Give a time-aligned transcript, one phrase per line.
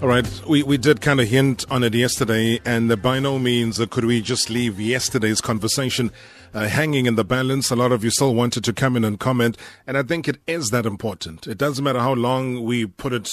[0.00, 3.84] All right, we, we did kind of hint on it yesterday, and by no means
[3.90, 6.12] could we just leave yesterday's conversation
[6.54, 7.72] uh, hanging in the balance.
[7.72, 9.56] A lot of you still wanted to come in and comment,
[9.88, 11.48] and I think it is that important.
[11.48, 13.28] It doesn't matter how long we put it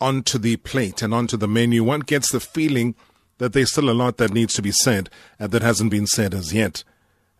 [0.00, 2.94] onto the plate and onto the menu, one gets the feeling
[3.36, 6.32] that there's still a lot that needs to be said uh, that hasn't been said
[6.32, 6.82] as yet.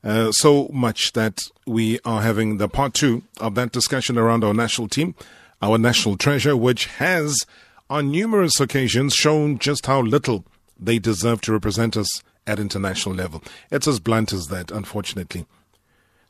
[0.02, 4.52] Uh, so much that we are having the part two of that discussion around our
[4.52, 5.14] national team,
[5.62, 7.46] our national treasure, which has
[7.90, 10.44] on numerous occasions shown just how little
[10.78, 13.42] they deserve to represent us at international level.
[13.70, 15.46] It's as blunt as that, unfortunately.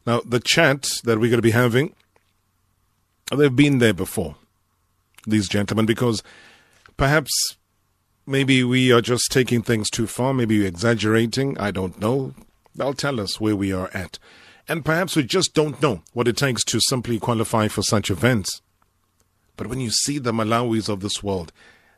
[0.07, 1.95] Now, the chat that we're going to be having,
[3.35, 4.37] they've been there before,
[5.27, 6.23] these gentlemen, because
[6.97, 7.33] perhaps
[8.27, 12.35] maybe we are just taking things too far, maybe we're exaggerating, I don't know.
[12.75, 14.19] They'll tell us where we are at.
[14.69, 18.61] And perhaps we just don't know what it takes to simply qualify for such events.
[19.57, 21.53] But when you see the Malawis of this world,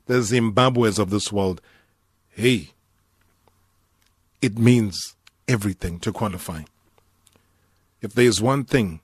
[0.06, 1.60] the Zimbabwe's of this world,
[2.28, 2.70] hey,
[4.42, 5.16] it means
[5.48, 6.62] everything to qualify.
[8.00, 9.00] If there's one thing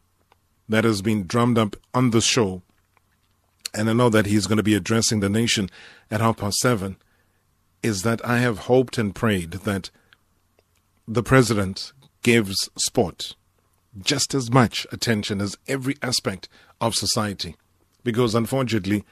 [0.69, 2.63] that has been drummed up on the show,
[3.75, 5.71] and I know that he's going to be addressing the nation
[6.11, 6.97] at half past seven,
[7.83, 9.91] is that I have hoped and prayed that
[11.09, 13.35] the president gives sport
[14.01, 16.49] just as much attention as every aspect
[16.81, 17.57] of society.
[18.05, 19.05] Because unfortunately,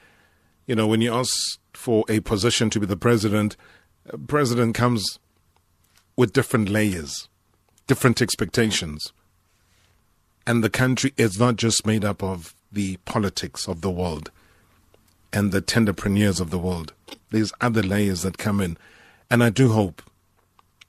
[0.67, 3.55] you know, when you ask for a position to be the president,
[4.27, 5.19] president comes
[6.15, 7.29] with different layers,
[7.87, 9.13] different expectations.
[10.45, 14.31] And the country is not just made up of the politics of the world
[15.33, 16.93] and the tenderpreneurs of the world.
[17.29, 18.77] There's other layers that come in.
[19.29, 20.01] And I do hope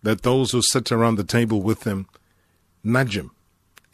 [0.02, 2.06] that those who sit around the table with him
[2.82, 3.30] nudge him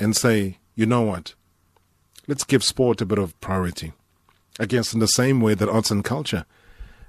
[0.01, 1.35] and say, you know what?
[2.29, 3.95] Let's give sport a bit of priority.
[4.61, 6.45] I guess in the same way that arts and culture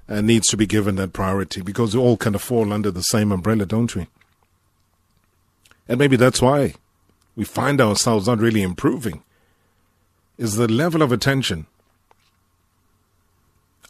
[0.08, 3.02] uh, needs to be given that priority because we all kind of fall under the
[3.02, 4.08] same umbrella, don't we?
[5.86, 6.74] And maybe that's why
[7.36, 9.22] we find ourselves not really improving
[10.38, 11.66] is the level of attention.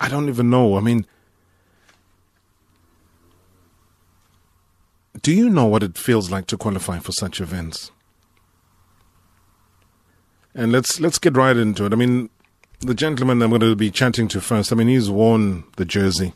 [0.01, 0.77] I don't even know.
[0.77, 1.07] I mean,
[5.23, 7.93] do you know what it feels like to qualify for such events?
[10.55, 11.93] And let's let's get right into it.
[11.93, 12.29] I mean,
[12.81, 16.33] the gentleman I'm going to be chatting to first, I mean, he's worn the jersey.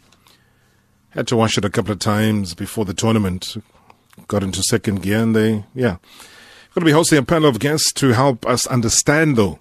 [1.10, 3.56] Had to wash it a couple of times before the tournament.
[4.28, 5.96] Got into second gear, and they, yeah.
[6.74, 9.60] Going to be hosting a panel of guests to help us understand, though,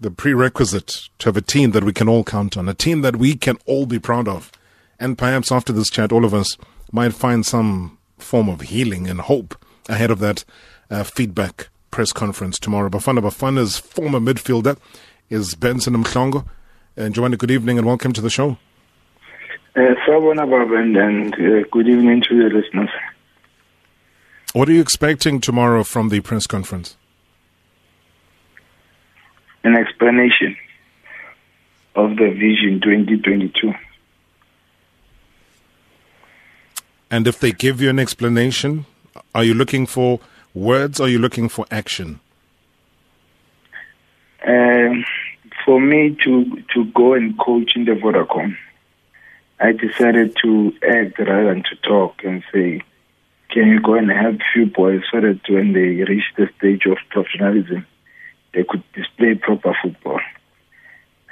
[0.00, 3.16] the prerequisite to have a team that we can all count on, a team that
[3.16, 4.52] we can all be proud of.
[5.00, 6.56] And perhaps after this chat, all of us
[6.92, 9.56] might find some form of healing and hope
[9.88, 10.44] ahead of that
[10.90, 12.88] uh, feedback press conference tomorrow.
[12.88, 14.76] Bafana Bafana's former midfielder
[15.30, 16.44] is Benson Mhlongo.
[16.96, 18.58] And Joanna, good evening and welcome to the show.
[19.76, 22.88] Uh, and uh, good evening to the listeners.
[24.54, 26.96] What are you expecting tomorrow from the press conference?
[29.62, 30.56] An explanation
[31.94, 33.72] of the Vision 2022.
[37.08, 38.86] And if they give you an explanation,
[39.32, 40.18] are you looking for
[40.54, 42.20] words or are you looking for action?
[44.46, 45.04] Um,
[45.64, 48.56] for me to to go and coach in the Vodacom,
[49.58, 52.82] I decided to act rather than to talk and say,
[53.50, 56.98] "Can you go and help few boys so that when they reach the stage of
[57.10, 57.86] professionalism,
[58.52, 60.20] they could display proper football."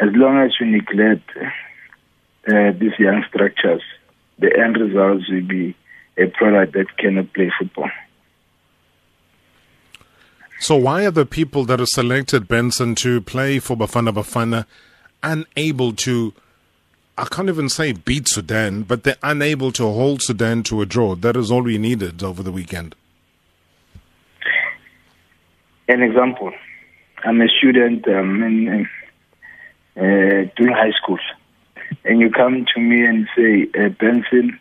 [0.01, 3.83] As long as we neglect uh, these young structures,
[4.39, 5.77] the end results will be
[6.17, 7.91] a product that cannot play football.
[10.63, 14.65] So why are the people that are selected, Benson, to play for Bafana Bafana
[15.21, 16.35] unable to,
[17.19, 21.17] I can't even say beat Sudan, but they're unable to hold Sudan to a draw?
[21.17, 22.95] That is all we needed over the weekend.
[25.89, 26.53] An example,
[27.25, 28.89] I'm a student um, in,
[29.97, 31.19] uh, doing high school,
[32.05, 34.61] and you come to me and say, uh, Benson,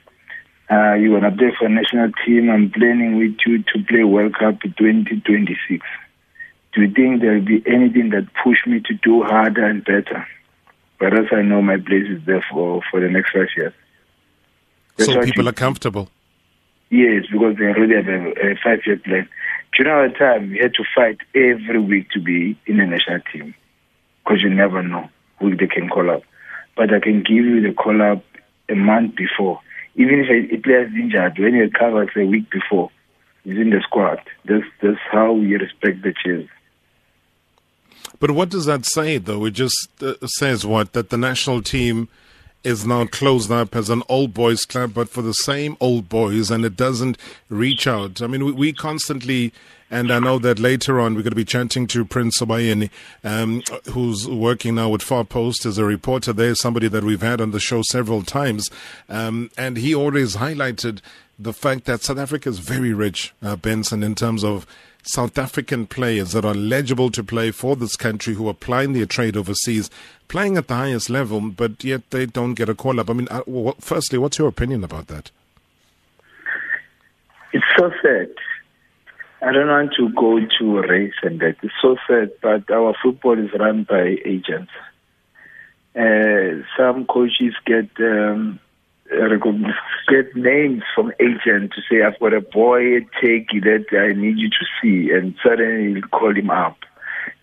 [0.72, 2.50] uh, you want to play for a national team.
[2.50, 5.86] I'm planning with you to play World Cup 2026.
[6.74, 10.26] Do you think there will be anything that push me to do harder and better?
[11.00, 13.74] Whereas I know my place is there for, for the next five years.
[14.96, 16.10] That's so people you, are comfortable?
[16.90, 19.28] Yes, because they already have a, a five-year plan.
[19.76, 23.56] During our time, we had to fight every week to be in the national team
[24.24, 25.10] because you never know
[25.40, 26.24] who they can call up.
[26.78, 28.24] But I can give you the call up
[28.70, 29.60] a month before
[29.96, 32.90] even if a, a player is injured, when he recovers a week before,
[33.44, 34.22] he's in the squad.
[34.46, 36.50] That's that's how we respect the Chiefs.
[38.20, 39.46] But what does that say, though?
[39.46, 42.08] It just uh, says what that the national team
[42.64, 46.52] is now closed up as an old boys club, but for the same old boys,
[46.52, 47.18] and it doesn't
[47.50, 48.22] reach out.
[48.22, 49.52] I mean, we, we constantly,
[49.90, 52.90] and I know that later on we're going to be chatting to Prince Sobayeni,
[53.24, 57.42] um, who's working now with Far Post as a reporter there, somebody that we've had
[57.42, 58.70] on the show several times,
[59.10, 61.02] um, and he always highlighted
[61.40, 64.68] the fact that South Africa is very rich, uh, Benson, in terms of
[65.04, 69.06] South African players that are eligible to play for this country who are plying their
[69.06, 69.90] trade overseas,
[70.28, 73.10] playing at the highest level, but yet they don't get a call up.
[73.10, 73.42] I mean, uh,
[73.80, 75.32] firstly, what's your opinion about that?
[77.54, 78.32] It's so sad.
[79.42, 81.58] I don't want to go to a race and that.
[81.64, 84.72] It's so sad, but our football is run by agents.
[85.96, 88.61] Uh, some coaches get um,
[89.12, 94.50] get names from agent to say, I've got a boy take that I need you
[94.50, 96.78] to see, and suddenly you call him up.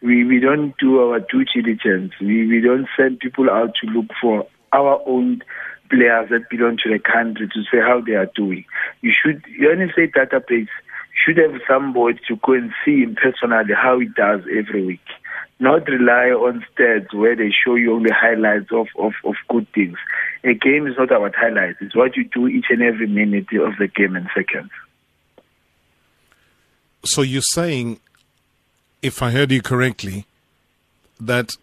[0.03, 2.13] We we don't do our due diligence.
[2.21, 5.43] We we don't send people out to look for our own
[5.91, 8.65] players that belong to the country to say how they are doing.
[9.01, 10.69] You should you only say database.
[11.25, 15.01] Should have somebody to go and see him personally how he does every week
[15.61, 19.99] not rely on stats where they show you only highlights of, of, of good things.
[20.45, 23.73] A game is not about highlights, it's what you do each and every minute of
[23.79, 24.71] the game and seconds.
[27.05, 28.01] So you're saying,
[29.03, 30.27] if I heard you correctly,
[31.21, 31.57] that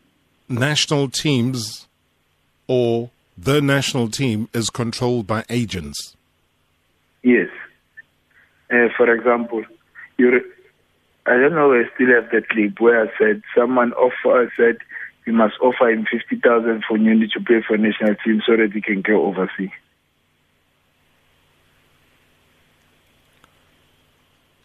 [0.50, 1.88] national teams
[2.68, 6.16] or the national team is controlled by agents?
[7.24, 7.50] Yes.
[8.72, 9.64] Uh, for example,
[10.18, 10.42] you
[11.28, 11.74] I don't know.
[11.74, 14.78] I still have that clip where I said someone offer said
[15.26, 18.72] we must offer him fifty thousand for Nyundi to play for national team so that
[18.74, 19.72] he can go overseas.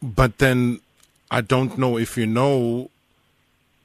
[0.03, 0.81] But then
[1.31, 2.91] I don't know if you know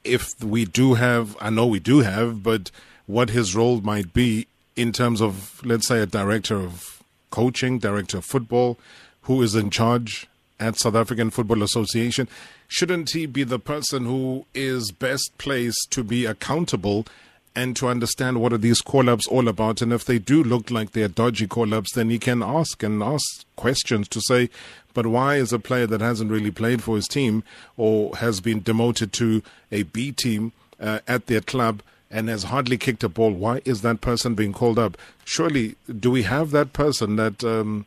[0.04, 1.36] if we do have.
[1.40, 2.70] I know we do have, but
[3.06, 8.18] what his role might be in terms of, let's say, a director of coaching, director
[8.18, 8.78] of football,
[9.22, 10.28] who is in charge
[10.58, 12.28] at South African Football Association,
[12.68, 17.06] shouldn't he be the person who is best placed to be accountable
[17.54, 19.80] and to understand what are these call-ups all about?
[19.80, 23.44] And if they do look like they're dodgy call-ups, then he can ask and ask
[23.56, 24.50] questions to say,
[24.92, 27.44] but why is a player that hasn't really played for his team
[27.76, 32.78] or has been demoted to a B team uh, at their club and has hardly
[32.78, 34.96] kicked a ball, why is that person being called up?
[35.24, 37.84] Surely, do we have that person, that um,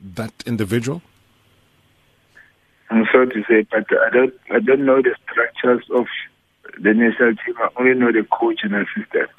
[0.00, 1.02] that individual?
[2.92, 6.06] I'm sorry to say, but I don't I don't know the structures of
[6.78, 7.54] the national team.
[7.56, 9.30] I only know the coach and assistant.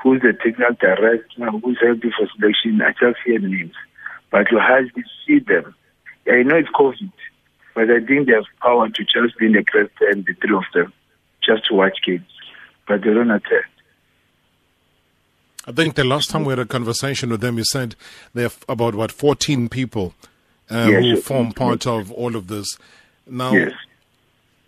[0.00, 1.50] Who's the technical director?
[1.50, 2.80] Who's helping for selection?
[2.80, 3.74] I just hear names,
[4.30, 5.74] but you hardly see them.
[6.28, 7.10] I know it's COVID,
[7.74, 10.54] but I think they have power to just be in the crest and the three
[10.54, 10.92] of them,
[11.42, 12.22] just to watch games,
[12.86, 13.64] but they don't attend.
[15.66, 17.96] I think the last time we had a conversation with them, you said
[18.32, 20.14] they have about what 14 people
[20.72, 22.66] uh, yes, who form part of all of this.
[23.26, 23.72] Now, yes.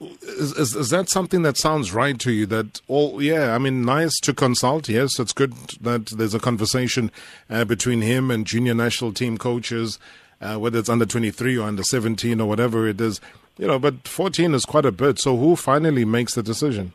[0.00, 2.46] is, is, is that something that sounds right to you?
[2.46, 4.88] That all, yeah, I mean, nice to consult.
[4.88, 7.10] Yes, it's good that there's a conversation
[7.48, 9.98] uh, between him and junior national team coaches,
[10.40, 13.20] uh, whether it's under 23 or under 17 or whatever it is.
[13.56, 15.18] You know, but 14 is quite a bit.
[15.18, 16.92] So who finally makes the decision?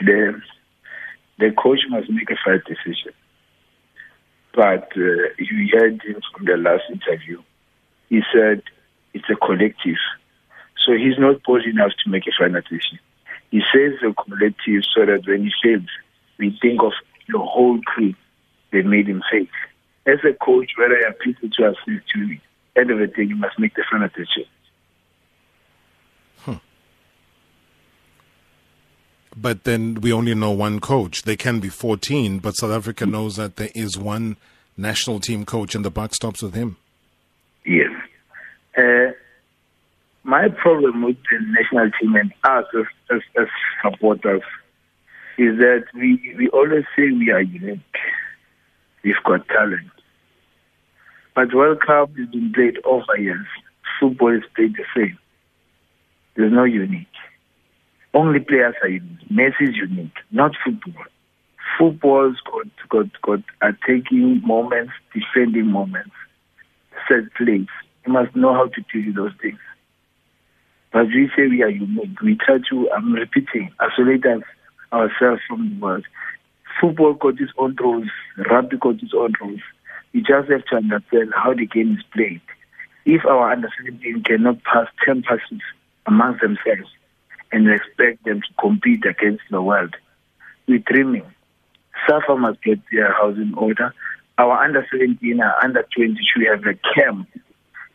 [0.00, 0.40] The
[1.38, 3.12] the coach must make a fair decision.
[4.58, 7.40] But uh, you heard him from the last interview.
[8.08, 8.60] He said
[9.14, 10.02] it's a collective.
[10.84, 12.98] So he's not bold enough to make a final decision.
[13.52, 15.86] He says a collective so that when he fails,
[16.40, 16.90] we think of
[17.28, 18.14] the whole crew
[18.72, 19.46] that made him fail.
[20.06, 22.38] As a coach, whether I appeal to assist to
[22.74, 24.50] end of the day, you must make the final decision.
[29.40, 31.22] But then we only know one coach.
[31.22, 34.36] They can be 14, but South Africa knows that there is one
[34.76, 36.76] national team coach and the buck stops with him.
[37.64, 37.90] Yes.
[38.76, 39.12] Uh,
[40.24, 43.46] my problem with the national team and us as, as, as
[43.82, 44.42] supporters
[45.36, 47.80] is that we, we always say we are unique.
[49.04, 49.90] We've got talent.
[51.34, 53.46] But World Cup has been played over years.
[54.00, 55.18] Football is played the same.
[56.34, 57.06] There's no unique.
[58.14, 59.28] Only players are unique.
[59.30, 61.04] Messi is unique, not football.
[61.78, 66.14] Football's got, got, got attacking moments, defending moments,
[67.06, 67.66] set plays.
[68.06, 69.58] You must know how to do those things.
[70.92, 72.20] But we say we are unique.
[72.22, 74.24] We try to, I'm repeating, isolate
[74.92, 76.06] ourselves from the world.
[76.80, 78.08] Football got its own rules,
[78.50, 79.60] rugby got its own rules.
[80.14, 82.40] We just have to understand how the game is played.
[83.04, 85.60] If our understanding 17 cannot pass 10 passes
[86.06, 86.90] amongst themselves,
[87.52, 89.94] and expect them to compete against the world.
[90.66, 91.26] We're dreaming.
[92.06, 93.94] SAFA must get their house in order.
[94.36, 97.28] Our under 17, our under 20, we have a camp.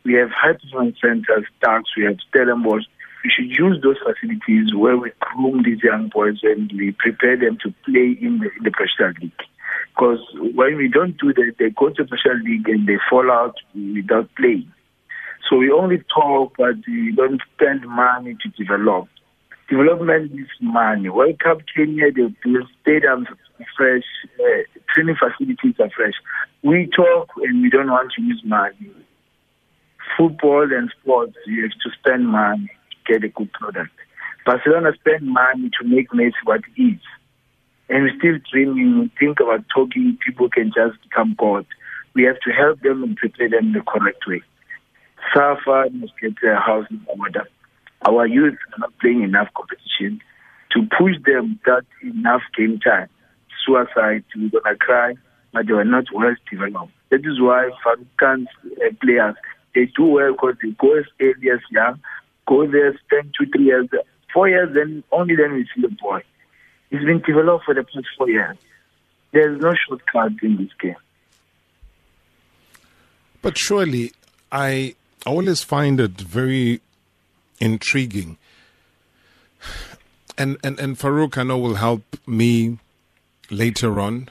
[0.04, 1.46] We have high performance centers,
[1.96, 2.84] we have Stellenbosch.
[3.24, 7.58] We should use those facilities where we groom these young boys and we prepare them
[7.64, 9.32] to play in the, in the professional league.
[9.96, 13.32] Because when we don't do that, they go to the professional league and they fall
[13.32, 14.70] out without playing.
[15.50, 19.08] So we only talk, but we don't spend money to develop.
[19.74, 21.10] Development is money.
[21.10, 23.26] World Cup Kenya, they build stadiums
[23.76, 24.04] fresh,
[24.40, 26.14] uh, training facilities are fresh.
[26.62, 28.92] We talk and we don't want to use money.
[30.16, 33.90] Football and sports, you have to spend money to get a good product.
[34.46, 37.02] Barcelona spend money to make Messi what he is.
[37.90, 41.66] And we're still dreaming, think about talking, people can just become God.
[42.14, 44.44] We have to help them and prepare them the correct way.
[45.34, 47.48] SAFA must get their house in order.
[48.06, 50.22] Our youth are not playing enough competition
[50.72, 53.08] to push them that enough game time.
[53.66, 55.14] Suicide, we're going to cry,
[55.54, 56.92] but they were not well developed.
[57.10, 59.36] That is why Farouk uh, players,
[59.74, 62.02] they do well because they go as early as young,
[62.48, 63.88] go there, spend two, three years,
[64.34, 66.24] four years, then only then we see the boy.
[66.90, 68.58] He's been developed for the past four years.
[69.32, 70.96] There's no shortcut in this game.
[73.42, 74.12] But surely,
[74.52, 74.96] I
[75.26, 76.82] always find it very
[77.60, 78.38] intriguing.
[80.38, 82.80] And, and, and Farouk, I know, will help me
[83.50, 84.30] later on.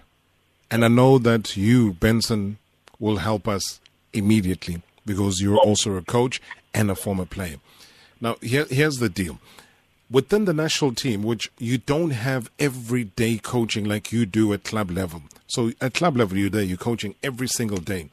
[0.70, 2.58] And I know that you, Benson,
[2.98, 3.80] will help us
[4.12, 6.40] immediately because you're also a coach
[6.72, 7.56] and a former player.
[8.20, 9.38] Now, here, here's the deal.
[10.10, 14.90] Within the national team, which you don't have everyday coaching like you do at club
[14.90, 15.22] level.
[15.46, 18.10] So at club level, you're there, you're coaching every single day.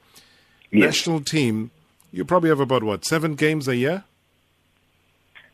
[0.72, 0.86] Yes.
[0.86, 1.72] National team,
[2.12, 4.04] you probably have about what, seven games a year?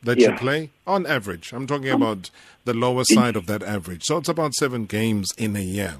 [0.02, 0.30] That yeah.
[0.30, 1.52] you play on average.
[1.52, 2.30] I'm talking um, about
[2.64, 4.04] the lower side of that average.
[4.04, 5.96] So it's about seven games in a year.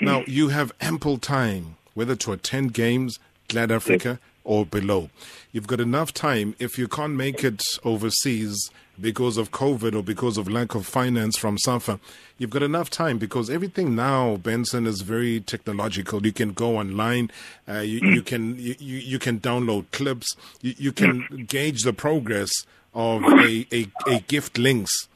[0.00, 0.28] Now, mm.
[0.28, 5.10] you have ample time, whether to attend games, Glad Africa, or below.
[5.52, 10.36] You've got enough time if you can't make it overseas because of COVID or because
[10.36, 11.98] of lack of finance from SAFA.
[12.38, 16.24] You've got enough time because everything now, Benson, is very technological.
[16.24, 17.30] You can go online,
[17.68, 18.26] uh, you, you, mm.
[18.26, 21.48] can you, you can download clips, you, you can mm.
[21.48, 22.50] gauge the progress
[22.94, 25.08] of a, a, a Gift Links.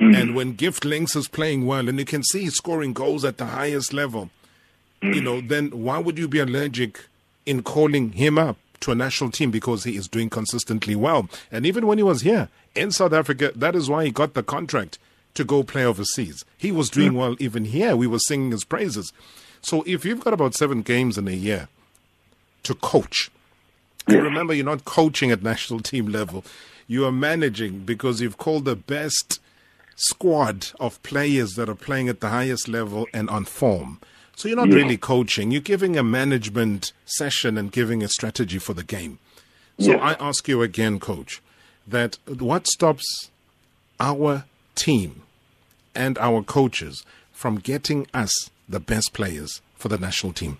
[0.00, 0.14] Mm-hmm.
[0.14, 3.38] And when Gift Links is playing well and you can see he's scoring goals at
[3.38, 4.30] the highest level,
[5.02, 5.14] mm-hmm.
[5.14, 7.06] you know, then why would you be allergic
[7.46, 11.28] in calling him up to a national team because he is doing consistently well?
[11.50, 14.42] And even when he was here in South Africa, that is why he got the
[14.44, 14.98] contract
[15.34, 16.44] to go play overseas.
[16.56, 17.18] He was doing mm-hmm.
[17.18, 17.96] well even here.
[17.96, 19.12] We were singing his praises.
[19.60, 21.68] So if you've got about seven games in a year
[22.62, 23.30] to coach,
[24.06, 26.44] and remember, you're not coaching at national team level
[26.88, 29.40] you are managing because you've called the best
[29.94, 34.00] squad of players that are playing at the highest level and on form.
[34.34, 34.76] So you're not yeah.
[34.76, 39.18] really coaching, you're giving a management session and giving a strategy for the game.
[39.78, 39.98] So yeah.
[39.98, 41.42] I ask you again, coach,
[41.86, 43.30] that what stops
[44.00, 45.22] our team
[45.94, 50.58] and our coaches from getting us the best players for the national team?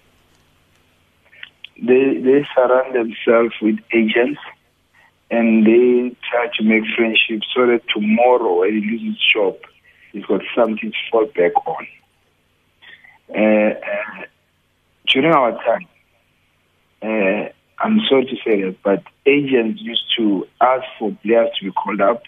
[1.80, 4.40] They they surround themselves with agents
[5.30, 9.56] and they try to make friendships so that tomorrow when he loses job,
[10.12, 11.86] he's got something to fall back on.
[13.34, 14.24] Uh, uh,
[15.06, 15.86] during our time,
[17.02, 17.48] uh,
[17.80, 22.00] I'm sorry to say that, but agents used to ask for players to be called
[22.00, 22.22] up,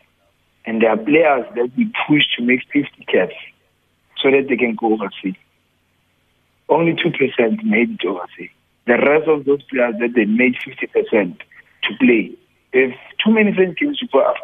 [0.66, 3.34] and there are players that we push to make 50 caps
[4.22, 5.34] so that they can go overseas.
[6.68, 8.50] Only 2% made it overseas.
[8.86, 11.38] The rest of those players that they made 50%
[11.82, 12.32] to play,
[12.72, 14.34] there's too many friends games for a uh,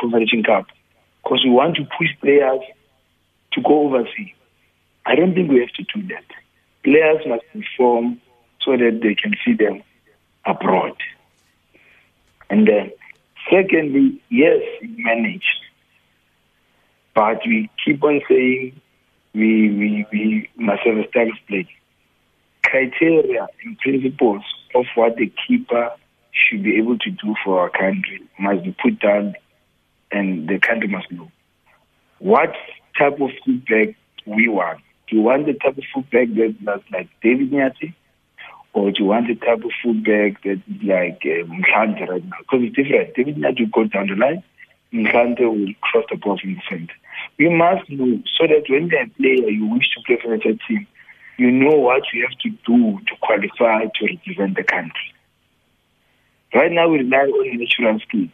[0.00, 0.66] Confederation Cup
[1.22, 2.60] because we want to push players
[3.52, 4.34] to go overseas.
[5.06, 6.24] I don't think we have to do that.
[6.84, 8.20] Players must perform
[8.60, 9.82] so that they can see them
[10.44, 10.96] abroad.
[12.50, 12.90] And then,
[13.50, 15.46] secondly, yes, managed,
[17.14, 18.80] but we keep on saying
[19.34, 21.68] we, we, we must have a style of play.
[22.62, 24.42] Criteria and principles
[24.74, 25.90] of what the keeper
[26.32, 29.34] should be able to do for our country must be put down
[30.10, 31.30] and the country must know.
[32.18, 32.54] What
[32.98, 33.94] type of feedback
[34.26, 34.80] we want?
[35.08, 36.28] Do you want the type of feedback
[36.62, 37.94] that's like David Nyathi?
[38.74, 42.36] Or do you want the type of feedback that is like uh, Mkante right now?
[42.38, 43.14] Because it's different.
[43.14, 44.42] David Nyathi will go down the line,
[44.92, 46.94] Mkante will cross the ball in the center.
[47.38, 50.86] We must know so that when the player you wish to play for a team,
[51.38, 55.12] you know what you have to do to qualify to represent the country.
[56.54, 58.28] Right now, we rely on natural skill.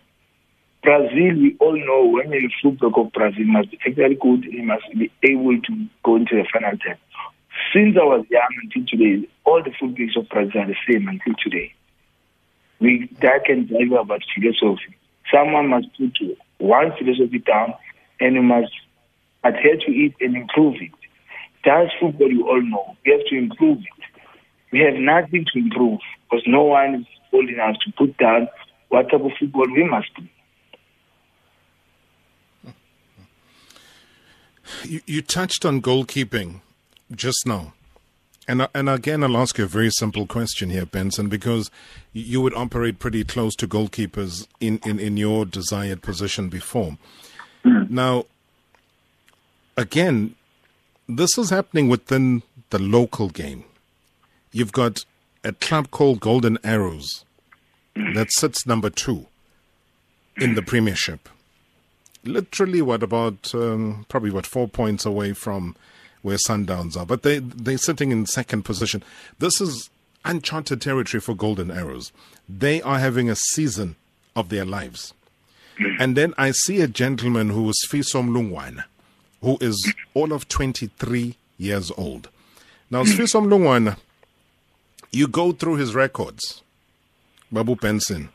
[0.82, 4.84] Brazil, we all know when a fullback of Brazil must be technically good, he must
[4.96, 6.96] be able to go into the final ten.
[7.72, 11.34] Since I was young until today, all the fullbacks of Brazil are the same until
[11.42, 11.74] today.
[12.80, 14.96] We that can tell you about philosophy.
[15.32, 16.16] Someone must put
[16.58, 17.74] one philosophy down
[18.20, 18.72] and you must
[19.44, 20.92] adhere to it and improve it.
[21.64, 22.96] That's football you all know.
[23.04, 24.04] We have to improve it.
[24.72, 25.98] We have nothing to improve
[26.30, 27.06] because no one is
[27.46, 28.48] enough to put down
[28.88, 30.30] what type of football we must play.
[34.84, 36.60] You, you touched on goalkeeping
[37.14, 37.72] just now.
[38.46, 41.70] And, and again, I'll ask you a very simple question here, Benson, because
[42.14, 46.96] you would operate pretty close to goalkeepers in, in, in your desired position before.
[47.64, 47.90] Mm.
[47.90, 48.24] Now,
[49.76, 50.34] again,
[51.06, 53.64] this is happening within the local game.
[54.50, 55.04] You've got
[55.44, 57.24] a club called Golden Arrows
[58.14, 59.26] that sits number two
[60.36, 61.28] in the Premiership
[62.24, 65.74] literally what about um, probably what four points away from
[66.22, 69.02] where Sundowns are, but they they're sitting in second position.
[69.38, 69.90] This is
[70.24, 72.12] uncharted territory for Golden Arrows.
[72.48, 73.96] They are having a season
[74.34, 75.14] of their lives,
[75.98, 78.84] and then I see a gentleman who is Fiso Mlungwana,
[79.40, 82.28] who is all of twenty three years old.
[82.90, 83.98] Now, Fiso Mlungwana,
[85.10, 86.62] you go through his records,
[87.50, 88.30] Babu Benson.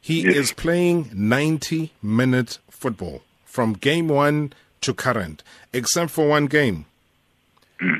[0.00, 6.86] He is playing 90 minute football from game one to current, except for one game,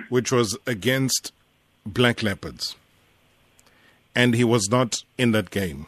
[0.09, 1.33] which was against
[1.85, 2.77] Black Leopards.
[4.15, 5.87] And he was not in that game,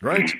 [0.00, 0.30] right?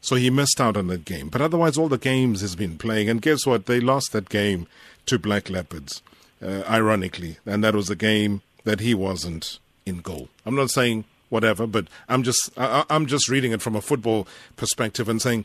[0.00, 1.28] So he missed out on that game.
[1.28, 3.08] But otherwise, all the games he's been playing.
[3.08, 3.66] And guess what?
[3.66, 4.68] They lost that game
[5.06, 6.02] to Black Leopards,
[6.40, 7.38] uh, ironically.
[7.44, 10.28] And that was a game that he wasn't in goal.
[10.44, 14.26] I'm not saying whatever, but I'm just I, I'm just reading it from a football
[14.56, 15.44] perspective and saying,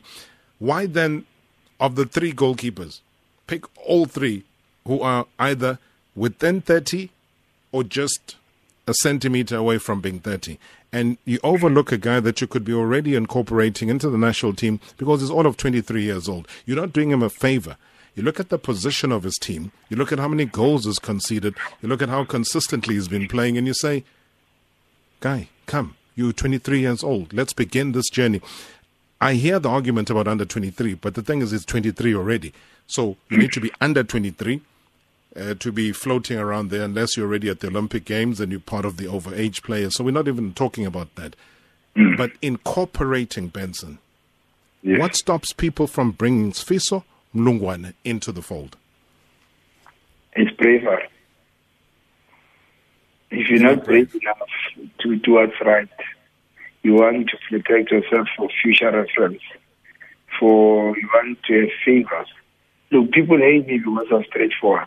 [0.58, 1.26] why then
[1.80, 3.00] of the three goalkeepers,
[3.46, 4.44] pick all three
[4.86, 5.78] who are either
[6.14, 7.10] within 30
[7.72, 8.36] or just
[8.86, 10.58] a centimeter away from being 30.
[10.92, 14.78] And you overlook a guy that you could be already incorporating into the national team
[14.98, 16.46] because he's all of 23 years old.
[16.66, 17.76] You're not doing him a favor.
[18.14, 20.98] You look at the position of his team, you look at how many goals he's
[20.98, 24.04] conceded, you look at how consistently he's been playing, and you say,
[25.20, 27.32] Guy, come, you're 23 years old.
[27.32, 28.42] Let's begin this journey.
[29.22, 32.52] I hear the argument about under 23, but the thing is, it's 23 already.
[32.86, 34.60] So you need to be under 23
[35.34, 38.60] uh, to be floating around there unless you're already at the Olympic Games and you're
[38.60, 39.96] part of the overage players.
[39.96, 41.36] So we're not even talking about that.
[41.96, 42.16] Mm.
[42.18, 43.98] But incorporating Benson,
[44.82, 45.00] yes.
[45.00, 47.04] what stops people from bringing Sifiso
[47.34, 48.76] Mlungwana into the fold?
[50.34, 51.08] It's bravery.
[53.34, 54.36] If you're not brave enough
[55.00, 55.88] to do what's right,
[56.82, 59.40] you want to protect yourself for future reference,
[60.38, 62.26] for you want to have favors.
[62.90, 64.86] Look, people hate me because I'm straightforward.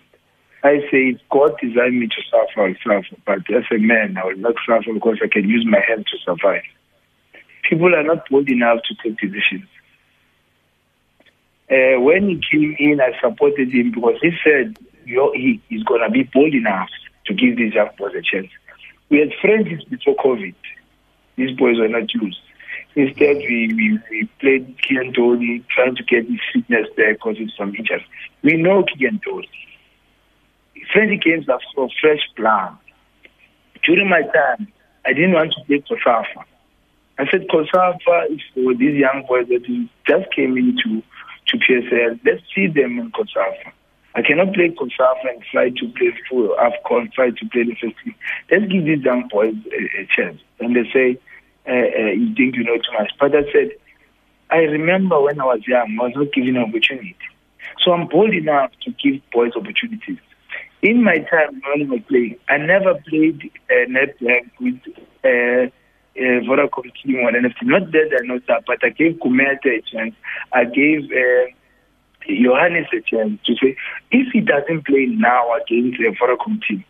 [0.64, 3.16] I say God designed me to suffer, I'll suffer.
[3.26, 6.18] But as a man, I will not suffer because I can use my hands to
[6.24, 6.62] survive.
[7.68, 9.70] People are not bold enough to take decisions.
[11.68, 16.12] Uh, when he came in, I supported him because he said he is going to
[16.12, 16.90] be bold enough
[17.26, 18.50] to give these young boys a chance.
[19.10, 20.56] We had friends before COVID.
[21.36, 22.40] These boys were not used.
[22.96, 27.50] Instead, we, we, we played Keagan Dolly, trying to get his fitness there because of
[27.58, 28.06] some injuries.
[28.42, 29.50] We know Keagan Dolly.
[30.94, 32.78] Friendly games are for fresh blood.
[33.84, 34.72] During my time,
[35.06, 36.46] I didn't want to play COSAFA.
[37.18, 39.64] I said COSAFA is for these young boys that
[40.08, 41.04] just came into
[41.48, 42.20] to PSL.
[42.26, 43.72] Let's see them in COSAFA.
[44.16, 47.96] I cannot play COSAFA and try to play for AFCON, try to play the first
[48.04, 48.16] team.
[48.50, 50.40] Let's give these young boys a, a chance.
[50.60, 51.20] And they say,
[51.68, 53.12] uh, uh, you think you know too much.
[53.20, 53.72] But I said,
[54.50, 57.18] I remember when I was young, I was not given an opportunity.
[57.84, 60.20] So I'm bold enough to give boys opportunities.
[60.82, 64.80] In my time when I played, I never played uh, network with
[65.26, 65.68] uh,
[66.18, 67.68] uh, Vodacom team or anything.
[67.68, 70.16] Not that I know that, but I gave Kumete a chance.
[70.54, 71.52] I gave uh,
[72.28, 73.76] Johannes a to say,
[74.12, 76.84] if he doesn't play now against the Vodacom team,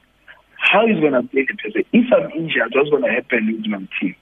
[0.57, 1.83] how is going to play the person?
[1.93, 4.15] If I'm injured, what's going to happen with my team?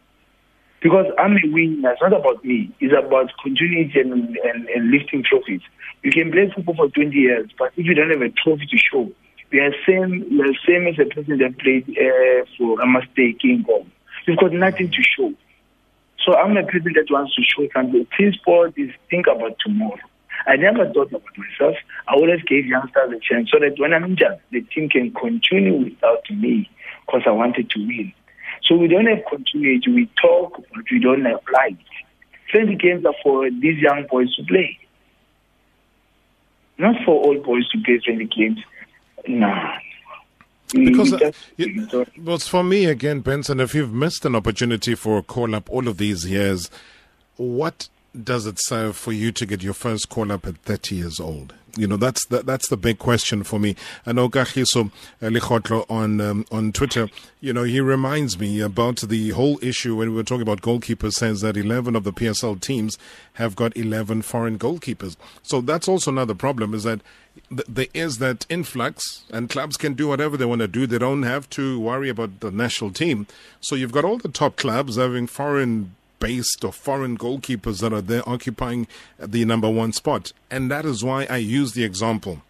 [0.82, 1.92] Because I'm a winner.
[1.92, 2.70] It's not about me.
[2.80, 5.62] It's about continuity and, and, and lifting trophies.
[6.04, 8.78] You can play football for 20 years, but if you don't have a trophy to
[8.78, 9.10] show,
[9.52, 13.64] we are same, we are same as a person that played uh, for Namaste King
[13.64, 13.90] Kong.
[14.26, 15.34] You've got nothing to show.
[16.26, 18.08] So I'm a person that wants to show something.
[18.18, 20.00] Team sport is think about tomorrow.
[20.46, 21.76] I never thought about myself.
[22.08, 25.76] I always gave youngsters a chance so that when I'm injured, the team can continue
[25.86, 26.70] without me
[27.06, 28.14] because I wanted to win.
[28.64, 29.92] So we don't have continuity.
[29.92, 31.78] We talk, but we don't apply it.
[32.52, 34.78] 20 games are for these young boys to play.
[36.78, 38.60] Not for old boys to play 20 games.
[39.28, 39.78] Nah.
[40.74, 45.24] Because uh, it, well, for me again, Benson, if you've missed an opportunity for a
[45.24, 46.70] call up all of these years,
[47.36, 47.90] what
[48.22, 51.54] does it serve for you to get your first call up at 30 years old?
[51.76, 53.76] You know, that's the, that's the big question for me.
[54.06, 54.92] I know Kagiso
[55.24, 57.10] uh, Likhotlo on um, on Twitter,
[57.42, 61.14] you know, he reminds me about the whole issue when we were talking about goalkeepers,
[61.14, 62.96] says that 11 of the PSL teams
[63.34, 65.16] have got 11 foreign goalkeepers.
[65.42, 67.02] So that's also another problem is that
[67.50, 70.86] th- there is that influx and clubs can do whatever they want to do.
[70.86, 73.26] They don't have to worry about the national team.
[73.62, 78.02] So you've got all the top clubs having foreign based or foreign goalkeepers that are
[78.02, 78.88] there occupying
[79.20, 80.32] the number one spot.
[80.50, 82.42] And that is why I use the example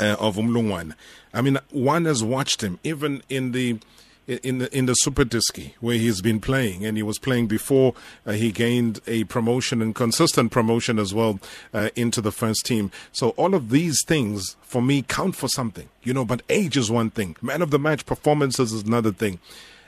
[0.00, 0.94] uh, of Umlungwan.
[1.34, 3.78] I mean, one has watched him even in the
[4.26, 7.94] in the in the Super Diski where he's been playing, and he was playing before
[8.26, 11.40] uh, he gained a promotion and consistent promotion as well
[11.74, 12.90] uh, into the first team.
[13.12, 16.24] So all of these things for me count for something, you know.
[16.24, 19.40] But age is one thing, man of the match performances is another thing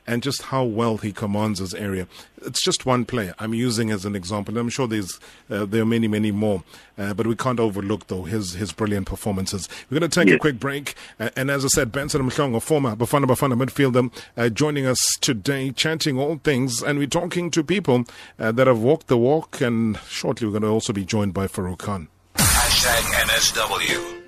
[0.06, 2.06] and just how well he commands his area.
[2.42, 4.56] It's just one player I'm using as an example.
[4.56, 6.62] I'm sure there's uh, there are many, many more,
[6.96, 9.68] uh, but we can't overlook though his his brilliant performances.
[9.90, 10.36] We're going to take yes.
[10.36, 14.48] a quick break, uh, and as I said, Benson Mhlongo, former Bafana Bafana midfielder, uh,
[14.48, 18.04] joining us today, chanting all things, and we're talking to people
[18.38, 21.46] uh, that have walked the walk, and shortly we're going to also be joined by
[21.46, 22.08] Farouk Khan.
[22.36, 24.19] Hashtag MSW.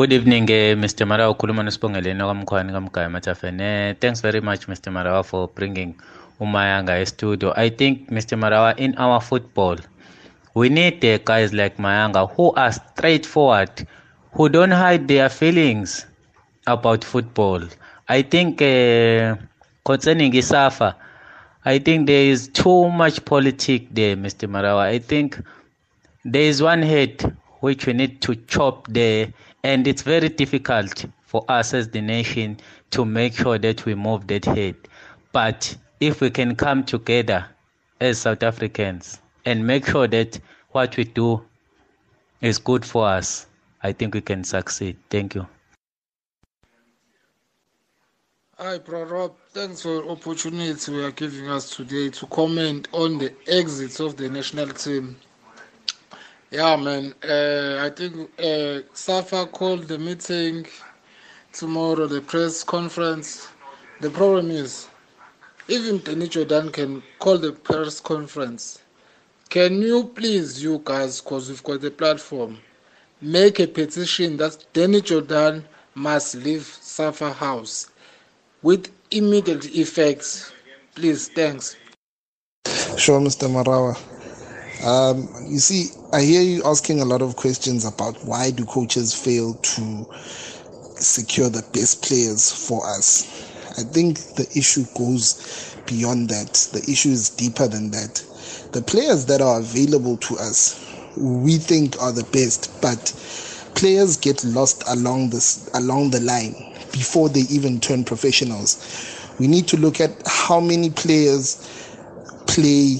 [0.00, 1.04] Good evening, uh, Mr.
[1.06, 1.30] Marawa.
[1.34, 3.94] Ukhuluma nosibongeleni okamkhwani kamgaya Matafene.
[4.00, 4.90] Thanks very much, Mr.
[4.90, 5.94] Marawa, for bringing
[6.40, 7.52] Umayanga studio.
[7.54, 8.38] I think, Mr.
[8.38, 9.76] Marawa, in our football,
[10.54, 13.86] we need uh, guys like Mayanga who are straightforward,
[14.32, 16.06] who don't hide their feelings
[16.66, 17.60] about football.
[18.08, 19.36] I think uh,
[19.84, 20.94] concerning Isafa,
[21.66, 24.48] I think there is too much politics there, Mr.
[24.48, 24.80] Marawa.
[24.80, 25.38] I think
[26.24, 31.44] there is one head which we need to chop there and it's very difficult for
[31.48, 32.58] us as the nation
[32.90, 34.74] to make sure that we move that head.
[35.32, 37.46] But if we can come together
[38.00, 41.42] as South Africans and make sure that what we do
[42.40, 43.46] is good for us,
[43.82, 44.96] I think we can succeed.
[45.10, 45.46] Thank you.
[48.58, 49.36] Hi, Bro Rob.
[49.52, 54.16] Thanks for the opportunity we are giving us today to comment on the exits of
[54.16, 55.16] the national team.
[56.50, 57.14] Yeah, man.
[57.22, 60.66] Uh, I think uh, Safa called the meeting
[61.52, 63.46] tomorrow, the press conference.
[64.00, 64.88] The problem is,
[65.68, 68.82] even Danny Jordan can call the press conference.
[69.48, 72.58] Can you please, you guys, because we've got the platform,
[73.20, 77.90] make a petition that Danny Jordan must leave Safa House
[78.62, 80.52] with immediate effects?
[80.96, 81.76] Please, thanks.
[82.96, 83.48] Sure, Mr.
[83.48, 84.09] Marawa.
[84.84, 89.14] Um, you see, I hear you asking a lot of questions about why do coaches
[89.14, 90.06] fail to
[90.96, 93.24] secure the best players for us.
[93.78, 96.54] I think the issue goes beyond that.
[96.72, 98.24] The issue is deeper than that.
[98.72, 100.82] The players that are available to us,
[101.16, 103.12] we think are the best, but
[103.74, 106.54] players get lost along this along the line
[106.92, 109.26] before they even turn professionals.
[109.38, 111.66] We need to look at how many players
[112.46, 112.98] play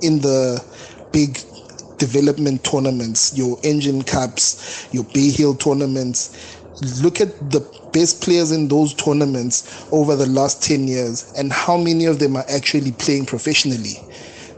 [0.00, 0.64] in the
[1.12, 1.38] big
[1.98, 6.56] development tournaments, your Engen cups, your Bayhill tournaments.
[7.02, 7.60] Look at the
[7.92, 12.36] best players in those tournaments over the last 10 years and how many of them
[12.36, 13.94] are actually playing professionally.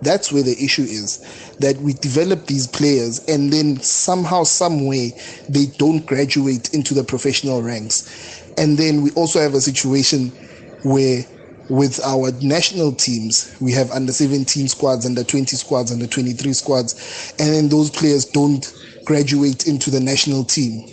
[0.03, 1.19] That's where the issue is
[1.59, 5.13] that we develop these players and then somehow, some way,
[5.49, 8.09] they don't graduate into the professional ranks.
[8.57, 10.33] And then we also have a situation
[10.83, 11.25] where
[11.71, 17.33] with our national teams, we have under 17 squads, under 20 squads, under 23 squads,
[17.39, 20.89] and then those players don't graduate into the national team.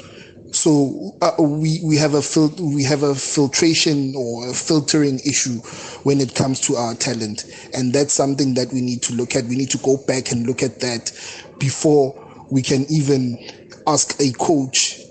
[0.52, 5.60] So uh, we we have a fil- we have a filtration or a filtering issue
[6.04, 9.46] when it comes to our talent, and that's something that we need to look at.
[9.46, 11.12] We need to go back and look at that
[11.60, 12.14] before
[12.50, 13.38] we can even
[13.88, 15.02] ask a coach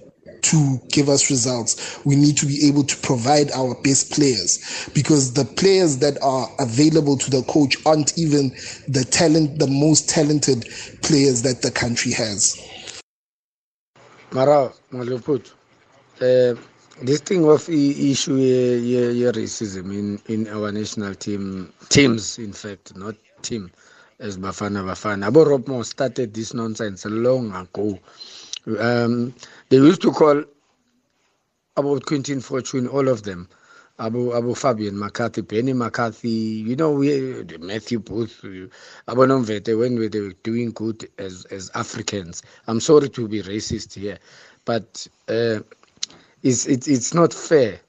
[0.51, 1.99] to give us results.
[2.05, 6.49] We need to be able to provide our best players because the players that are
[6.59, 8.51] available to the coach aren't even
[8.89, 10.67] the talent, the most talented
[11.03, 12.57] players that the country has.
[14.33, 15.53] Mara, Maluput,
[16.21, 16.61] uh,
[17.03, 23.15] this thing of issue yeah, racism in, in our national team, teams, in fact, not
[23.43, 23.71] team,
[24.19, 25.31] as Bafana Bafana.
[25.31, 27.99] Abo Rob started this nonsense long ago.
[28.79, 29.35] Um,
[29.69, 30.43] they used to call
[31.77, 33.49] about Quinton Fortune, all of them.
[33.99, 38.45] Abu Abu Fabian McCarthy, Benni McCarthy, you know, we Matthew Booth,
[39.09, 42.43] Abu Nomvethe, when we were doing good as as Africans.
[42.67, 44.19] I'm sorry to be racist here,
[44.67, 45.61] but uh,
[46.43, 47.81] it's it's it's not fair.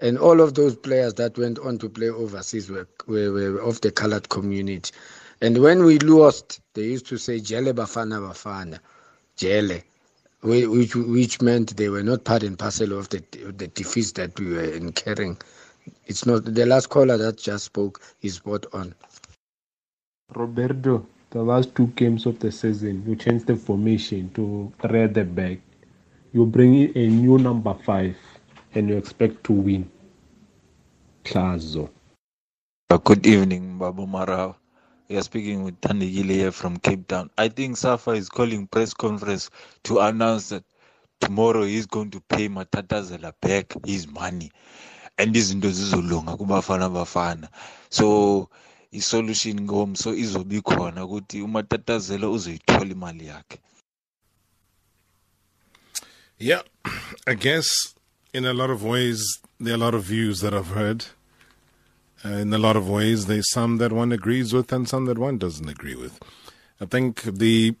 [0.00, 3.82] And all of those players that went on to play overseas were, were, were of
[3.82, 4.92] the colored community.
[5.42, 8.78] And when we lost, they used to say Jele Bafana Bafana,
[9.36, 9.82] Jele
[10.42, 13.22] which which meant they were not part and parcel of the
[13.56, 15.36] the defeats that we were incurring.
[16.06, 18.94] It's not the last caller that just spoke is spot on.
[20.34, 25.14] Roberto, the last two games of the season, you changed the formation to three at
[25.14, 25.58] the back.
[26.32, 28.16] You bring in a new number five,
[28.74, 29.90] and you expect to win.
[31.24, 31.90] Plazo.
[32.88, 34.59] Uh, good evening, Babu Marau.
[35.10, 37.30] We are speaking with Tandegile here from Cape Town.
[37.36, 39.50] I think Safa is calling press conference
[39.82, 40.62] to announce that
[41.20, 44.52] tomorrow he's going to pay Matatazela back his money.
[45.18, 47.48] And this izinto zizolunga kubafana bafana.
[47.88, 48.50] So
[48.92, 53.58] isolution ngomso izobe khona ukuthi umatatazela uzoyithola imali yakhe.
[56.38, 56.62] Yeah,
[57.26, 57.96] I guess
[58.32, 61.06] in a lot of ways there are a lot of views that I've heard
[62.24, 63.26] uh, in a lot of ways.
[63.26, 66.20] There's some that one agrees with and some that one doesn't agree with.
[66.80, 67.74] I think the,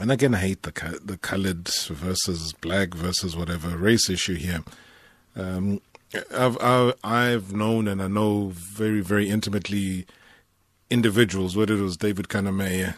[0.00, 4.62] and again, I hate the the colored versus black versus whatever race issue here.
[5.36, 5.80] Um,
[6.36, 10.06] I've, I've known and I know very very intimately
[10.88, 12.94] individuals, whether it was David Kannemeyer,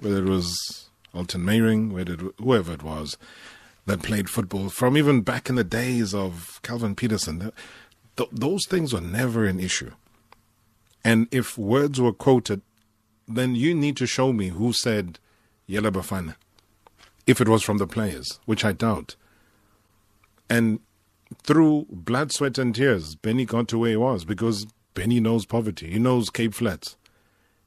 [0.00, 3.16] whether it was Alton Meiring, whether it, whoever it was
[3.86, 7.52] that played football from even back in the days of Calvin Peterson.
[8.16, 9.92] Th- those things were never an issue.
[11.04, 12.62] And if words were quoted,
[13.28, 15.18] then you need to show me who said
[15.68, 16.36] Yela Bafana.
[17.26, 19.16] If it was from the players, which I doubt.
[20.48, 20.80] And
[21.42, 25.90] through blood, sweat, and tears, Benni got to where he was because Benni knows poverty.
[25.90, 26.96] He knows Cape Flats.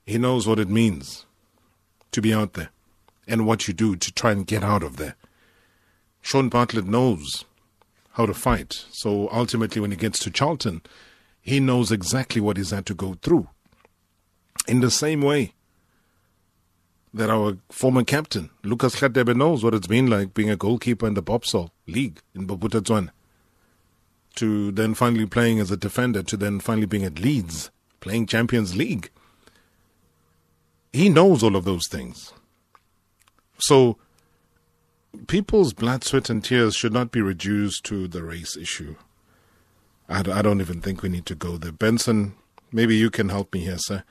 [0.06, 1.26] He knows what it means
[2.12, 2.70] to be out there
[3.28, 5.16] and what you do to try and get out of there.
[6.22, 7.46] Shaun Bartlett knows
[8.20, 8.86] how to fight.
[8.92, 10.82] So ultimately, when he gets to Charlton,
[11.42, 13.48] he knows exactly what he's had to go through.
[14.68, 15.54] In the same way
[17.14, 21.14] that our former captain, Lucas Radebe, knows what it's been like being a goalkeeper in
[21.14, 23.12] the Bobsol League in Bophuthatswana,
[24.36, 28.76] to then finally playing as a defender, to then finally being at Leeds, playing Champions
[28.76, 29.10] League.
[30.92, 32.34] He knows all of those things.
[33.60, 33.98] So
[35.28, 38.96] people's blood, sweat, and tears should not be reduced to the race issue.
[40.08, 41.72] I, I don't even think we need to go there.
[41.72, 42.34] Benson,
[42.72, 44.04] maybe you can help me here, sir.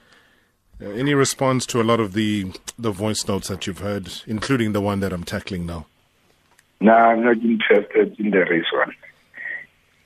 [0.80, 4.72] Uh, any response to a lot of the the voice notes that you've heard, including
[4.72, 5.86] the one that I'm tackling now?
[6.80, 8.94] No, I'm not interested in the race one.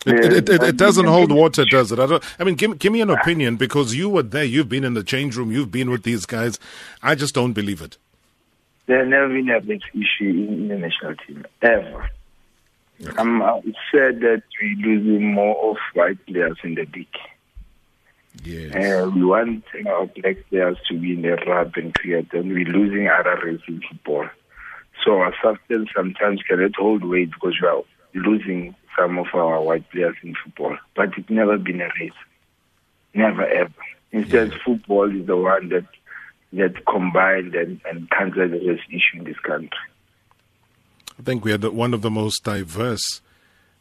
[0.05, 2.01] It, it, it, it, doesn't hold water, does it?
[2.01, 4.43] I, don't, I mean, give, give me an opinion because you were there.
[4.43, 5.53] You've been in the change room.
[5.53, 6.59] You've been with these guys.
[7.05, 7.99] I just don't believe it.
[8.87, 12.11] There's never been a big issue in, the national team, ever.
[13.01, 13.17] Okay.
[13.17, 13.41] I'm
[13.91, 17.07] said that we're losing more of white players in the league.
[18.45, 18.75] Yes.
[18.75, 22.67] Uh, we want our black players to be in the rap and cricket, and we're
[22.67, 24.29] losing other races in football.
[25.05, 27.83] So our substance sometimes cannot hold weight because we are
[28.15, 30.77] losing some of our white players in football.
[30.95, 32.13] But it's never been a race.
[33.15, 33.73] Never ever.
[34.13, 34.59] Instead, yeah.
[34.65, 35.87] football is the one that
[36.53, 39.71] that combined and, and cancer this issue in this country.
[41.19, 43.21] I think we had one of the most diverse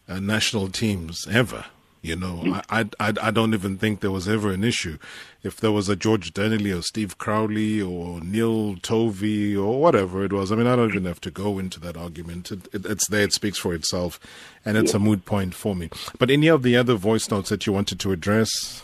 [0.07, 1.65] uh, national teams ever.
[2.03, 4.97] You know, I, I, I don't even think there was ever an issue.
[5.43, 10.33] If there was a George Dearnaley or Steve Crowley or Neil Tovey or whatever it
[10.33, 12.51] was, I mean, I don't even have to go into that argument.
[12.51, 14.19] It, it, it's there, it speaks for itself,
[14.65, 14.97] and it's yeah.
[14.97, 15.91] a moot point for me.
[16.17, 18.83] But any of the other voice notes that you wanted to address?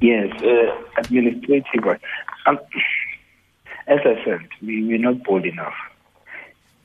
[0.00, 2.00] Yes, uh, administrative.
[2.46, 5.74] As I said, we, we're not bold enough.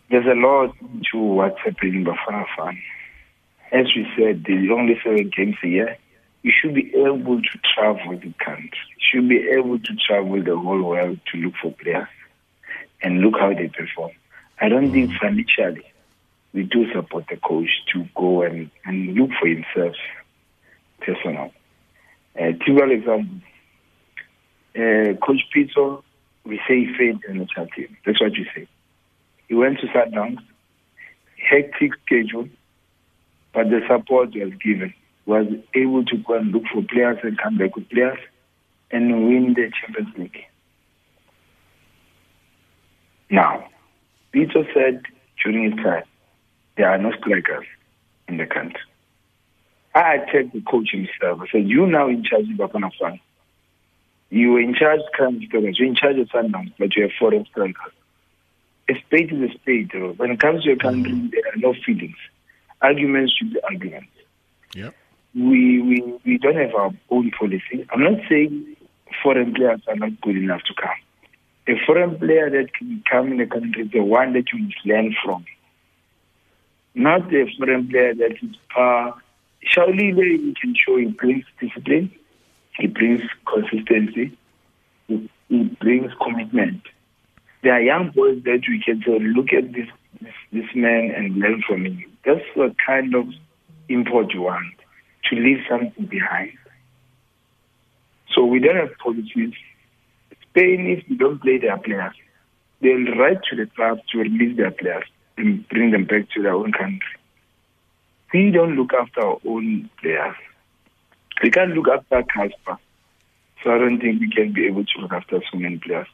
[0.09, 0.75] There's a lot
[1.11, 2.81] to what's happening in Bafana Fan.
[3.71, 5.97] As we said, the only seven games a year.
[6.41, 8.71] You should be able to travel the country.
[8.71, 12.07] You should be able to travel the whole world to look for players
[13.03, 14.11] and look how they perform.
[14.61, 15.83] I don't think financially
[16.53, 19.95] we do support the coach to go and, and look for himself
[21.01, 21.51] personal.
[22.39, 23.41] Uh, typical example,
[24.75, 26.03] uh, Coach Pitso,
[26.45, 27.95] we say he failed in the national team.
[28.05, 28.67] That's what you say.
[29.47, 30.39] He went to Sundowns,
[31.37, 32.47] hectic schedule,
[33.53, 34.93] but the support was given.
[35.25, 38.17] Was able to go and look for players and come back with players
[38.89, 40.45] and win the Champions League.
[43.29, 43.67] Now,
[44.33, 45.03] Pitso said
[45.43, 46.03] during his time,
[46.77, 47.65] there are no strikers
[48.27, 48.81] in the country.
[49.93, 51.41] I attacked the coach himself.
[51.41, 53.19] I said, You now in charge of Bafana Fan.
[54.29, 57.11] You were in charge of Crime Strikers, you're in charge of Sundowns, but you have
[57.19, 57.93] foreign strikers.
[58.89, 59.91] A state is a state.
[60.17, 61.31] When it comes to a country, mm.
[61.31, 62.15] there are no feelings.
[62.81, 64.11] Arguments should be arguments.
[64.75, 64.95] Yep.
[65.35, 67.87] We, we, we don't have our own policy.
[67.91, 68.75] I'm not saying
[69.21, 70.89] foreign players are not good enough to come.
[71.67, 74.85] A foreign player that can come in the country is the one that you must
[74.85, 75.45] learn from.
[76.95, 79.11] Not a foreign player that is uh,
[79.65, 82.11] Shauli you can show brings discipline,
[82.79, 84.37] he brings consistency,
[85.07, 86.81] he, he brings commitment.
[87.61, 89.87] There are young boys that we can say, look at this,
[90.21, 92.03] this, this man and learn from him.
[92.25, 93.27] That's the kind of
[93.89, 94.75] import you want,
[95.29, 96.53] to leave something behind.
[98.33, 99.53] So we don't have policies.
[100.49, 102.13] Spain, if we don't play their players,
[102.81, 105.05] they'll write to the clubs to release their players
[105.37, 107.17] and bring them back to their own country.
[108.33, 110.35] We don't look after our own players.
[111.41, 112.77] We can't look after Casper.
[113.63, 116.07] So I don't think we can be able to look after so many players.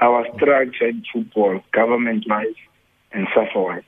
[0.00, 2.54] Our structure in football, government-wise
[3.12, 3.82] and SAFA-wise,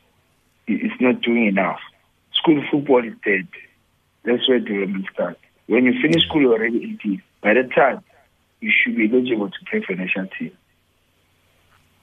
[0.66, 1.80] is not doing enough.
[2.32, 3.48] School football is dead.
[4.24, 5.40] That's where development starts.
[5.66, 7.22] When you finish school, you're already 18.
[7.42, 8.02] By the time,
[8.60, 10.52] you should be eligible to play for national team.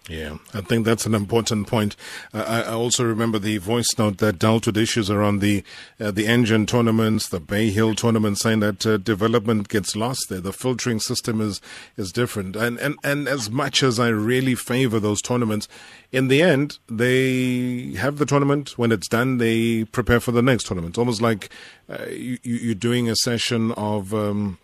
[0.08, 1.96] Yeah, I think that's an important point.
[2.32, 5.64] Uh, I, also remember the voice note that dealt with issues around the
[6.00, 10.42] uh, the Engen tournaments, the Bayhill tournament, saying that uh, development gets lost there.
[10.42, 11.60] The filtering system is
[11.98, 15.68] is different, and and and as much as I really favour those tournaments,
[16.12, 18.78] in the end they have the tournament.
[18.78, 21.00] When it's done, they prepare for the next tournament.
[21.00, 21.50] Almost like
[21.90, 24.60] uh, you, you're doing a session of um,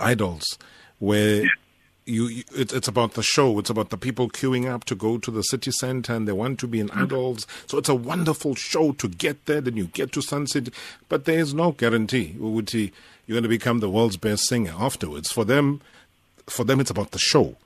[0.00, 0.58] idols
[1.00, 1.44] where
[2.08, 3.58] you, you it, it's about the show.
[3.58, 6.58] It's about the people queuing up to go to the city center and they want
[6.60, 7.02] to be in mm.
[7.02, 7.46] Idols.
[7.66, 9.60] So it's a wonderful show to get there.
[9.60, 10.72] Then you get to Sun City,
[11.08, 12.34] but there is no guarantee.
[12.38, 15.30] You're going to become the world's best singer afterwards.
[15.30, 15.80] For them,
[16.46, 17.56] for them, it's about the show.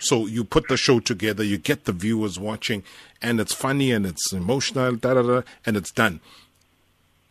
[0.00, 2.82] So you put the show together, you get the viewers watching,
[3.22, 6.20] and it's funny and it's emotional, da da da, and it's done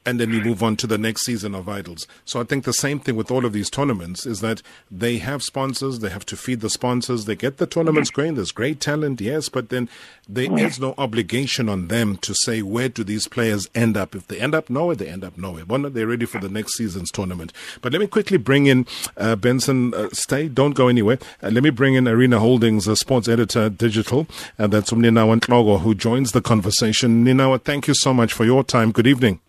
[0.05, 2.07] and then you move on to the next season of Idols.
[2.25, 5.43] So I think the same thing with all of these tournaments is that they have
[5.43, 9.21] sponsors, they have to feed the sponsors, they get the tournaments going, there's great talent,
[9.21, 9.89] yes, but then
[10.27, 14.15] there is no obligation on them to say where do these players end up.
[14.15, 15.65] If they end up nowhere, they end up nowhere.
[15.65, 17.53] One, they're ready for the next season's tournament.
[17.81, 18.87] But let me quickly bring in
[19.17, 19.93] uh, Benson.
[19.93, 21.19] Uh, stay, don't go anywhere.
[21.43, 24.27] Uh, let me bring in Arena Holdings, uh, sports editor, digital.
[24.57, 27.23] Uh, that's Umninawa Ntloko, who joins the conversation.
[27.25, 28.91] Ninawa, thank you so much for your time.
[28.91, 29.39] Good evening.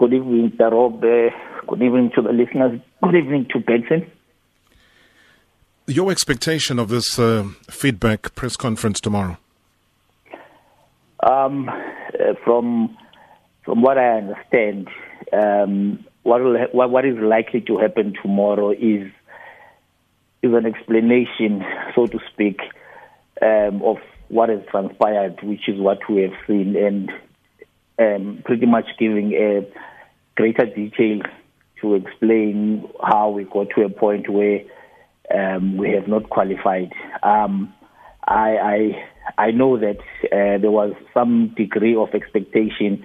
[0.00, 1.04] Good evening, Rob.
[1.04, 1.28] Uh,
[1.66, 2.80] good evening to the listeners.
[3.02, 4.10] Good evening to Benson.
[5.86, 9.36] Your expectation of this uh, feedback press conference tomorrow?
[11.22, 12.96] Um, uh, from
[13.66, 14.88] from what I understand,
[15.34, 19.06] um, what, will, what what is likely to happen tomorrow is
[20.42, 21.62] is an explanation,
[21.94, 22.60] so to speak,
[23.42, 27.10] um, of what has transpired, which is what we have seen, and
[27.98, 29.60] um, pretty much giving a
[30.36, 31.20] greater detail
[31.80, 34.60] to explain how we got to a point where
[35.34, 36.92] um, we have not qualified.
[37.22, 37.72] Um,
[38.26, 38.56] I,
[39.36, 43.04] I, I know that uh, there was some degree of expectation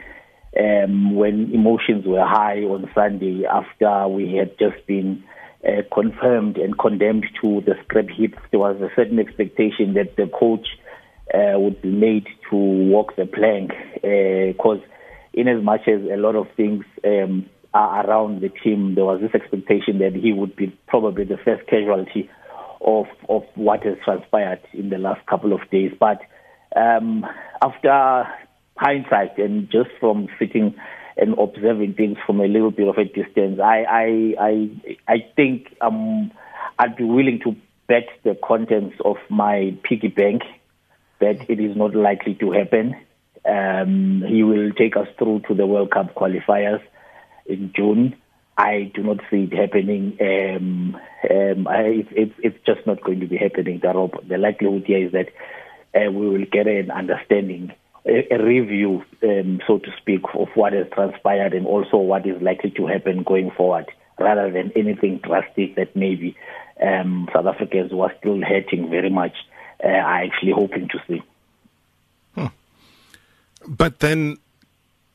[0.59, 5.23] um, when emotions were high on Sunday after we had just been
[5.67, 8.35] uh, confirmed and condemned to the scrap heap.
[8.51, 10.67] There was a certain expectation that the coach
[11.33, 14.87] uh, would be made to walk the plank because uh,
[15.35, 19.19] in as much as a lot of things um, are around the team, there was
[19.21, 22.29] this expectation that he would be probably the first casualty
[22.81, 25.91] of of what has transpired in the last couple of days.
[25.99, 26.21] But
[26.75, 27.25] um,
[27.61, 28.27] after
[28.77, 30.73] hindsight and just from sitting
[31.17, 34.69] and observing things from a little bit of a distance, I I I,
[35.07, 36.31] I think um,
[36.79, 40.43] I'd be willing to bet the contents of my piggy bank
[41.19, 42.95] that it is not likely to happen.
[43.47, 46.81] Um, he will take us through to the World Cup qualifiers
[47.45, 48.15] in June.
[48.57, 50.17] I do not see it happening.
[50.21, 50.95] Um,
[51.29, 53.81] um, I, it's, it's just not going to be happening.
[53.81, 55.29] The likelihood here is that
[55.93, 57.73] uh, we will get an understanding,
[58.05, 62.41] a, a review, um, so to speak, of what has transpired and also what is
[62.41, 63.85] likely to happen going forward,
[64.19, 66.35] rather than anything drastic that maybe
[66.81, 69.33] um, South Africans who are still hurting very much
[69.83, 71.21] uh, are actually hoping to see.
[73.67, 74.37] But then,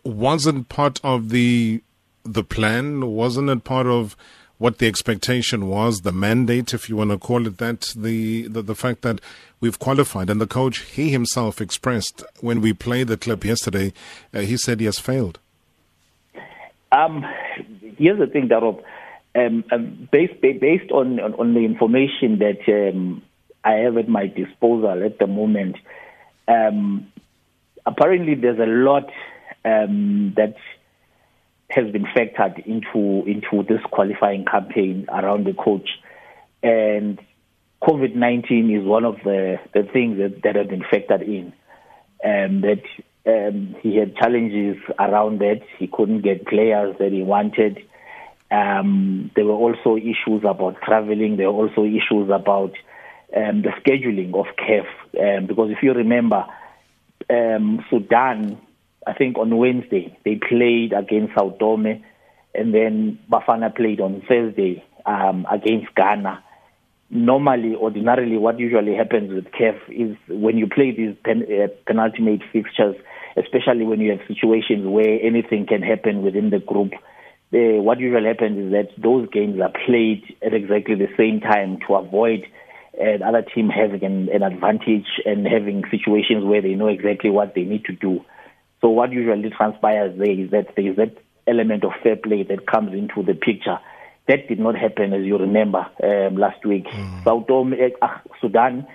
[0.05, 1.83] wasn't part of the
[2.25, 3.07] the plan?
[3.13, 4.17] Wasn't it part of
[4.61, 8.61] what the expectation was, the mandate, if you want to call it that, the, the,
[8.61, 9.19] the fact that
[9.59, 10.29] we've qualified.
[10.29, 13.95] And the coach, he himself expressed when we played the clip yesterday,
[14.35, 15.39] uh, he said he has failed.
[16.93, 17.25] Um,
[17.97, 18.83] here's the thing, Darob.
[19.35, 23.23] Um, um, based based on, on, on the information that um,
[23.65, 25.77] I have at my disposal at the moment,
[26.49, 27.11] um,
[27.91, 29.11] apparently there's a lot
[29.65, 30.57] um, that
[31.71, 35.89] has been factored into into this qualifying campaign around the coach,
[36.63, 37.21] and
[37.83, 41.53] COVID nineteen is one of the the things that, that have been factored in.
[42.23, 42.83] Um, that
[43.27, 45.63] um, he had challenges around that.
[45.79, 47.79] He couldn't get players that he wanted.
[48.51, 51.37] Um, there were also issues about traveling.
[51.37, 52.73] There were also issues about
[53.35, 54.87] um, the scheduling of CAF.
[55.19, 56.45] Um, because if you remember,
[57.31, 58.61] um, Sudan,
[59.07, 62.03] I think on Wednesday, they played against Sao Tome,
[62.55, 66.43] and then Bafana played on Thursday um, against Ghana
[67.11, 72.43] normally, ordinarily, what usually happens with CAF is when you play these pen, uh, penultimate
[72.53, 72.97] fixtures,
[73.37, 76.93] especially when you have situations where anything can happen within the group.
[77.53, 81.79] Uh, what usually happens is that those games are played at exactly the same time
[81.87, 82.47] to avoid
[83.19, 87.55] the other team having an, an advantage and having situations where they know exactly what
[87.55, 88.25] they need to do.
[88.81, 92.67] So what usually transpires there is that there is that element of fair play that
[92.67, 93.79] comes into the picture
[94.31, 96.87] that did not happen, as you remember, um, last week.
[96.87, 97.49] Mm.
[97.49, 98.87] Tome, uh, Sudan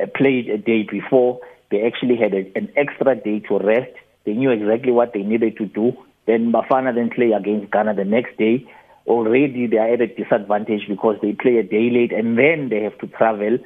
[0.00, 1.40] uh, played a day before.
[1.70, 3.92] They actually had a, an extra day to rest.
[4.26, 5.92] They knew exactly what they needed to do.
[6.26, 8.68] Then Bafana then play against Ghana the next day.
[9.06, 12.82] Already they are at a disadvantage because they play a day late and then they
[12.82, 13.58] have to travel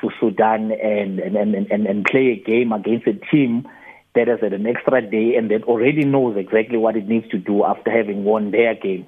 [0.00, 3.68] to Sudan and, and, and, and, and play a game against a team
[4.14, 7.38] that has had an extra day and that already knows exactly what it needs to
[7.38, 9.06] do after having won their game.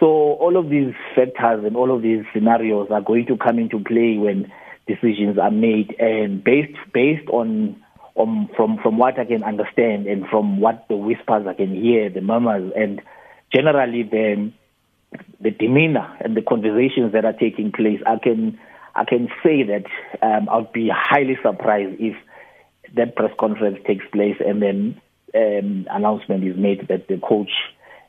[0.00, 3.78] So all of these factors and all of these scenarios are going to come into
[3.78, 4.52] play when
[4.86, 7.76] decisions are made, and based based on,
[8.14, 12.10] on from from what I can understand and from what the whispers I can hear,
[12.10, 13.00] the murmurs, and
[13.54, 14.52] generally the
[15.40, 18.58] the demeanor and the conversations that are taking place, I can
[18.94, 19.84] I can say that
[20.22, 22.16] um, I'd be highly surprised if
[22.94, 25.00] that press conference takes place and then
[25.34, 27.50] um, announcement is made that the coach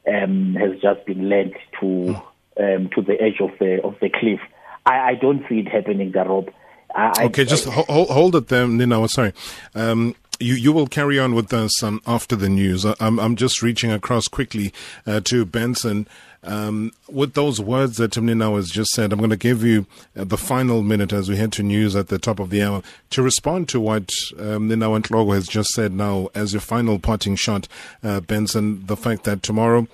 [0.08, 2.16] um, has just been led to
[2.60, 4.40] um, to the edge of the of the cliff.
[4.86, 6.50] I, I don't see it happening, Darob.
[6.98, 9.08] okay, I, just hold, hold it there, Nina.
[9.08, 9.34] Sorry.
[9.74, 12.86] Um, you you will carry on with us um, after the news.
[12.86, 14.74] I, I'm I'm just reaching across quickly
[15.08, 16.08] uh, to Benson.
[16.46, 20.26] Um, with those words that Timnina has just said, I'm going to give you uh,
[20.26, 23.22] the final minute as we head to news at the top of the hour to
[23.24, 27.68] respond to what um, Ninawa Ntloko has just said now as your final parting shot,
[28.04, 29.88] uh, Benson, the fact that tomorrow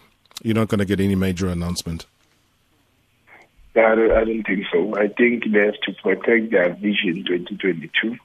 [0.44, 2.06] you're not going to get any major announcement.
[3.76, 4.98] I don't, I don't think so.
[4.98, 8.18] I think they have to protect their vision 2022.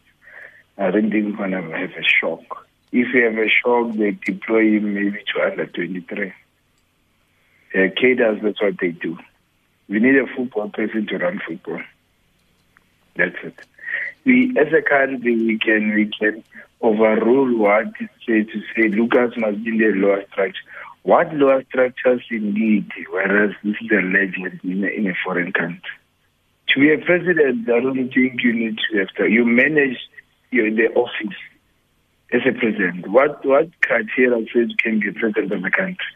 [0.79, 2.67] I don't think we're going to have a shock.
[2.91, 6.33] If you have a shock, they deploy him maybe to under 23.
[7.77, 9.19] Uh, cadres, that's what they do.
[9.87, 11.83] We need a football person to run football.
[13.17, 13.55] That's it.
[14.25, 16.43] We, as a country, we can we can
[16.81, 20.63] overrule what it says to say Lucas must be in the lower structure.
[21.03, 25.83] What lower structures indeed, whereas this is a legend in a, in a foreign country.
[26.69, 29.29] To be a president, I don't think you need to have to.
[29.29, 29.99] You manage
[30.51, 31.37] your, the office
[32.33, 33.07] as a president.
[33.09, 36.16] What what criteria says you can be president of the country?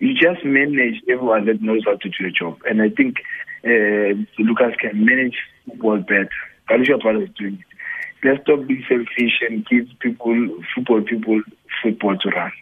[0.00, 2.58] You just manage everyone that knows how to do a job.
[2.68, 3.16] And I think
[3.64, 5.36] uh, Lucas can manage
[5.66, 6.28] football better.
[6.68, 8.26] Kalusha Bwalya is doing it.
[8.26, 11.40] Let's stop being selfish and give people, football people,
[11.82, 12.52] football to run.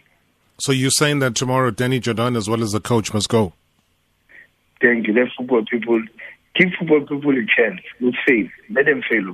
[0.59, 3.53] So you're saying that tomorrow Danny Jordaan as well as the coach must go?
[4.81, 5.13] Thank you.
[5.13, 6.01] Let football people,
[6.55, 7.81] give football people a chance.
[8.01, 8.47] Let fail.
[8.69, 9.33] Let them fail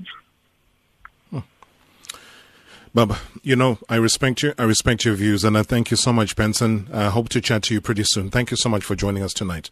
[2.95, 4.53] Baba, you know, I respect you.
[4.57, 6.87] I respect your views, and I thank you so much, Benson.
[6.93, 8.29] I hope to chat to you pretty soon.
[8.29, 9.69] Thank you so much for joining us tonight.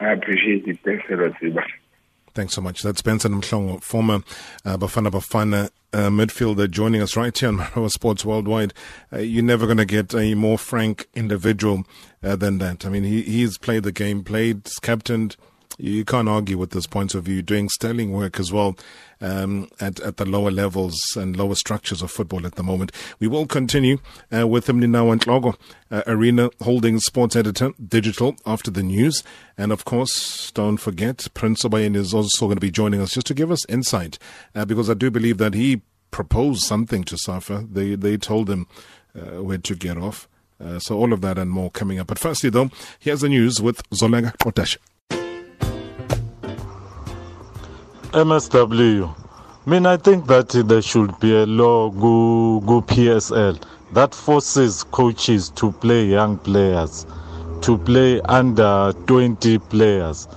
[0.00, 0.78] I appreciate it.
[0.82, 1.64] Thanks a lot,
[2.32, 2.82] Thanks so much.
[2.82, 4.22] That's Benson Mhlongo, former
[4.64, 8.72] uh, Bafana Bafana uh, midfielder, joining us right here on Marawa Sports Worldwide.
[9.12, 11.84] Uh, you're never going to get a more frank individual
[12.22, 12.86] uh, than that.
[12.86, 15.36] I mean, he, he's played the game, played, captained,
[15.78, 17.42] you can't argue with this point of view.
[17.42, 18.76] Doing sterling work as well
[19.20, 22.92] um, at at the lower levels and lower structures of football at the moment.
[23.18, 23.98] We will continue
[24.34, 29.22] uh, with him now uh, Arena Holdings sports editor, digital after the news,
[29.56, 33.26] and of course, don't forget Prince Obayen is also going to be joining us just
[33.28, 34.18] to give us insight
[34.54, 37.66] uh, because I do believe that he proposed something to Safa.
[37.70, 38.66] They they told him
[39.16, 40.28] uh, where to get off.
[40.64, 42.06] Uh, so all of that and more coming up.
[42.06, 44.78] But firstly, though, here's the news with Zolega Potash.
[48.14, 49.12] MSW.
[49.66, 53.60] I mean, I think that there should be a law go go PSL
[53.92, 57.06] that forces coaches to play young players
[57.62, 60.28] to play under 20 players.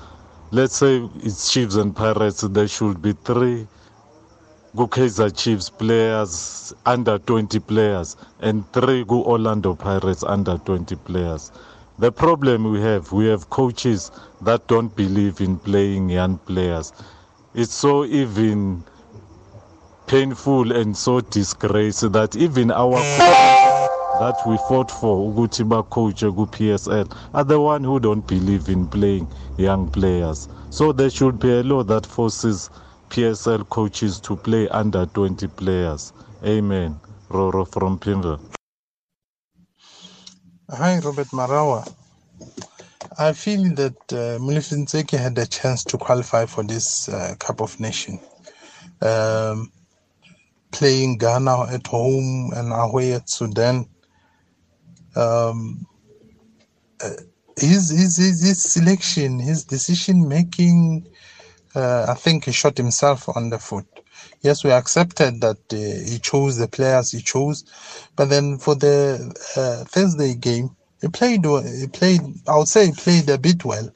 [0.49, 3.67] Let's say it's Chiefs and Pirates, there should be three
[4.75, 11.51] go Kaizer Chiefs players under 20 players and three go Orlando Pirates under 20 players.
[11.99, 14.09] The problem we have, we have coaches
[14.41, 16.91] that don't believe in playing young players.
[17.57, 18.83] It's so even
[20.05, 22.91] painful and so disgrace that even our
[24.19, 29.27] that we fought for ukuthi coach ku-PSL are the one who don't believe in playing
[29.57, 30.47] young players.
[30.69, 32.69] So there should be a law that forces
[33.09, 36.13] PSL coaches to play under 20 players.
[36.45, 36.99] Amen.
[37.31, 38.39] Roro from Pimville.
[40.69, 41.91] Hi, Robert Marawa.
[43.19, 48.21] I feel that uh, had a chance to qualify for this uh, Cup of Nations.
[49.01, 49.71] Um,
[50.71, 53.87] playing Ghana at home and away at Sudan.
[55.15, 55.87] Um,
[57.03, 57.09] uh,
[57.57, 61.07] his, his, his, his selection, his decision making,
[61.75, 63.87] uh, I think he shot himself on the foot.
[64.41, 67.65] Yes, we accepted that uh, he chose the players he chose,
[68.15, 71.45] but then for the uh, Thursday game, he played.
[71.45, 72.21] He played.
[72.47, 73.89] I would say he played a bit well.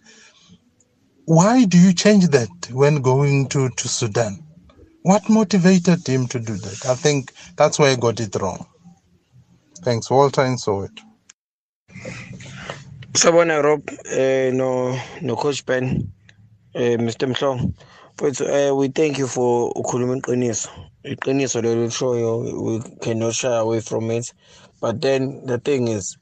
[1.25, 4.43] Why do you change that when going to to Sudan?
[5.03, 6.85] What motivated him to do that?
[6.85, 8.67] I think that's why I got it wrong.
[9.83, 10.91] Thanks, Walter and so it.
[13.13, 16.11] Sabona Rob, uh, no, no Coach Ben,
[16.75, 17.27] uh, Mr.
[17.33, 17.73] Mhlong.
[18.15, 21.61] But uh, we thank you for ukhuluma iqiniso.
[21.61, 24.31] Lishoyo we cannot shy away from it.
[24.79, 26.17] But then the thing is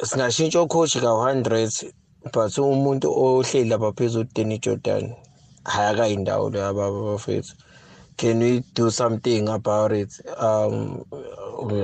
[0.00, 1.92] singashintsha ucoach ka-100
[2.32, 5.14] but umuntu ohleli lapha phezulu uDanny Jordan
[5.64, 7.54] hayi akayindawo leyo abafethu
[8.16, 10.12] can we do something about it?
[10.36, 11.04] Um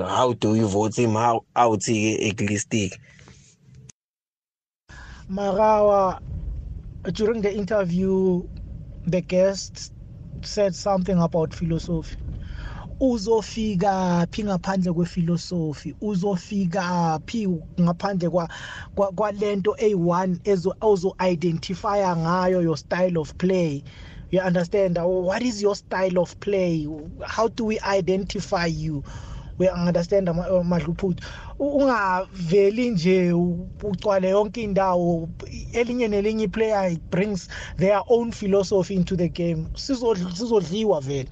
[0.07, 2.93] how do you vote him how awuthi-ke ekulistic
[5.31, 6.19] Marawa
[7.13, 8.43] during the interview
[9.07, 9.93] the guest
[10.43, 12.17] said something about philosophy.
[13.01, 15.95] Uzofika phi ngaphandle kwefilosofi?
[16.01, 17.49] Uzofika phi
[17.81, 20.39] ngaphandle kwa kwalento eyi-one
[20.81, 23.83] ozo-identifya ngayo your style of play?
[24.31, 24.99] You understand?
[24.99, 26.87] What is your style of play?
[27.27, 29.03] How do we identify you?
[29.59, 30.29] We understand
[30.65, 31.23] madluphuthu
[31.59, 35.29] ungaveli nje ugcwale yonke indawo
[35.73, 39.67] elinye nelinye iplayer brings their own philosophy into the game.
[39.77, 41.29] Sizodliwa vele.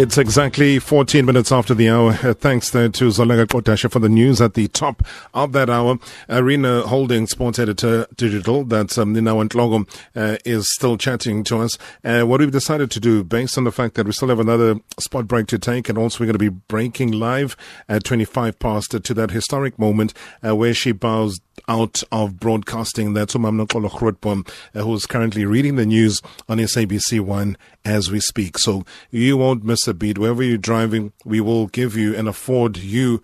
[0.00, 2.16] It's exactly 14 minutes after the hour.
[2.22, 5.02] Uh, thanks there to Zolega Kotasha for the news at the top
[5.34, 5.98] of that hour.
[6.28, 11.76] Arena Holding Sports Editor Digital, that's um, Ninawa Ntloko, uh, is still chatting to us.
[12.04, 14.76] Uh, what we've decided to do, based on the fact that we still have another
[15.00, 17.56] spot break to take, and also we're going to be breaking live
[17.88, 20.14] at 25 past to that historic moment
[20.46, 23.14] uh, where she bows out of broadcasting.
[23.14, 28.58] That's Umam Noxolo uh, who's currently reading the news on SABC One as we speak.
[28.58, 30.18] So you won't miss a beat.
[30.18, 33.22] Wherever you're driving, we will give you and afford you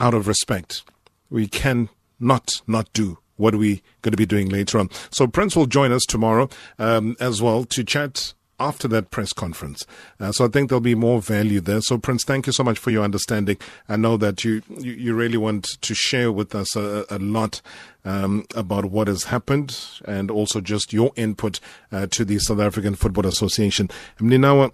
[0.00, 0.82] out of respect.
[1.30, 1.88] We can
[2.20, 4.88] not not do what we're going to be doing later on.
[5.10, 6.48] So Prince will join us tomorrow
[6.78, 9.86] um, as well to chat after that press conference.
[10.20, 11.80] Uh, so I think there'll be more value there.
[11.80, 13.56] So Prince, thank you so much for your understanding.
[13.88, 17.60] I know that you you, you really want to share with us a, a lot
[18.04, 22.94] um, about what has happened and also just your input uh, to the South African
[22.94, 23.88] Football Association.
[24.18, 24.72] Mninawa,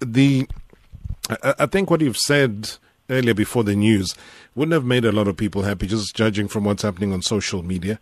[0.00, 0.46] the
[1.30, 2.70] I, I think what you've said
[3.10, 4.14] earlier before the news
[4.54, 7.62] wouldn't have made a lot of people happy, just judging from what's happening on social
[7.62, 7.98] media.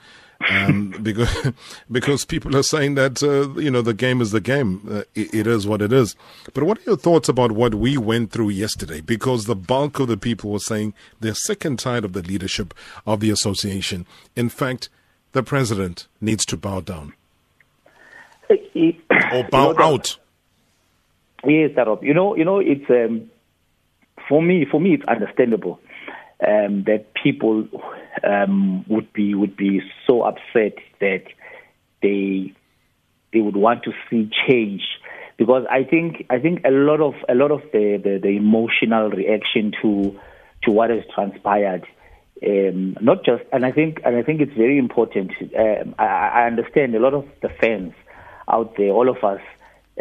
[0.51, 1.53] Um, because
[1.91, 4.87] because people are saying that uh, you know the game is the game.
[4.91, 6.17] Uh, it, it is what it is.
[6.53, 9.01] But what are your thoughts about what we went through yesterday?
[9.01, 12.75] Because the bulk of the people were saying they're sick and tired of the leadership
[13.07, 14.07] of the association.
[14.37, 14.89] In fact,
[15.33, 17.15] the president needs to bow down
[19.33, 20.19] or bow you know, out.
[21.45, 22.03] Yes, Darop.
[22.03, 23.31] You know, you know, it's um,
[24.29, 24.67] for me.
[24.71, 25.81] For me, it's understandable
[26.47, 27.69] um, that people
[28.23, 31.25] um, would be would be so upset that
[32.03, 32.53] they
[33.33, 34.83] they would want to see change
[35.37, 39.11] because I think I think a lot of a lot of the, the, the emotional
[39.11, 40.19] reaction to
[40.63, 41.87] to what has transpired.
[42.45, 45.33] Um, not just, and I think, and I think it's very important.
[45.57, 47.95] Um, I, I understand a lot of the fans
[48.49, 49.41] out there, all of us,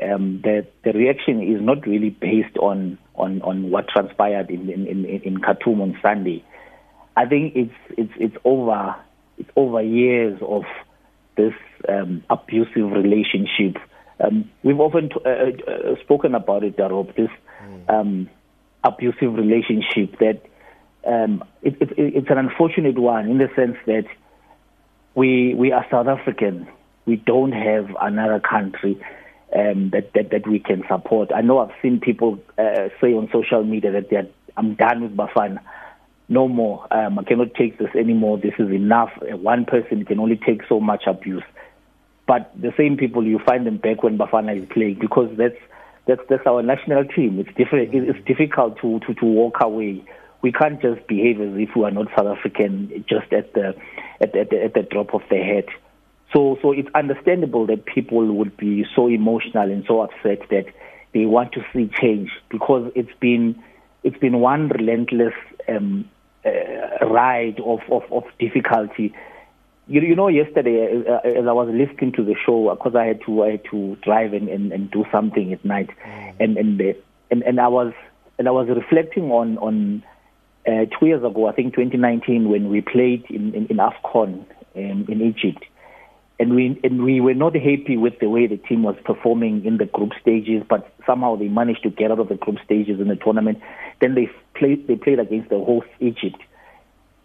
[0.02, 4.88] um, the the reaction is not really based on on, on what transpired in, in,
[4.88, 6.44] in, in Khartoum on Sunday.
[7.16, 8.96] I think it's it's it's over
[9.38, 10.64] it's over years of
[11.38, 11.54] this
[11.88, 13.78] um, abusive relationship.
[14.24, 15.30] Um, we've often t- uh,
[15.72, 17.30] uh, spoken about it, Darob, this
[17.88, 18.30] um,
[18.84, 20.42] abusive relationship that
[21.06, 24.06] um, it, it, it's an unfortunate one in the sense that
[25.16, 26.68] we we are South African.
[27.06, 28.98] We don't have another country
[29.56, 31.32] um, that, that that we can support.
[31.34, 34.28] I know I've seen people uh, say on social media that they're
[34.58, 35.60] I'm done with Bafana.
[36.30, 36.88] No more.
[36.92, 38.38] Um, I cannot take this anymore.
[38.38, 39.12] This is enough.
[39.22, 41.44] Uh, One person can only take so much abuse.
[42.26, 45.58] But the same people you find them back when Bafana is playing because that's
[46.08, 47.40] that's that's our national team.
[47.40, 47.94] It's different.
[47.94, 50.04] It's difficult to, to to walk away.
[50.42, 53.76] We can't just behave as if we are not South African just at the
[54.22, 55.66] at, at the, at the drop of the hat.
[56.34, 60.66] So, so it's understandable that people would be so emotional and so upset that
[61.14, 63.62] they want to see change because it's been
[64.04, 65.36] it's been one relentless
[65.70, 66.10] um,
[66.44, 69.14] uh, ride of, of, of difficulty.
[69.88, 73.22] You, you know, yesterday uh, as I was listening to the show, because I had
[73.28, 75.92] to I had to drive and, and, and do something at night,
[76.40, 76.94] and and, uh,
[77.30, 77.94] and and I was
[78.40, 80.04] and I was reflecting on on
[80.66, 85.06] uh, two years ago, I think 2019, when we played in in, in Afcon um,
[85.08, 85.64] in Egypt
[86.44, 89.78] and we and we were not happy with the way the team was performing in
[89.78, 93.08] the group stages, but somehow they managed to get out of the group stages in
[93.08, 93.62] the tournament.
[94.02, 96.36] Then they played they played against the host Egypt,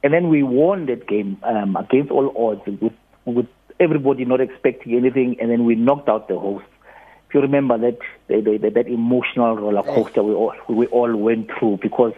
[0.05, 2.93] and then we won that game um, against all odds with
[3.25, 3.49] with
[3.81, 6.67] everybody not expecting anything, and then we knocked out the host.
[7.29, 7.99] If you remember that
[8.29, 12.13] that, that, that emotional roller coaster we all we all went through because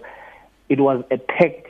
[0.69, 1.67] it was a packed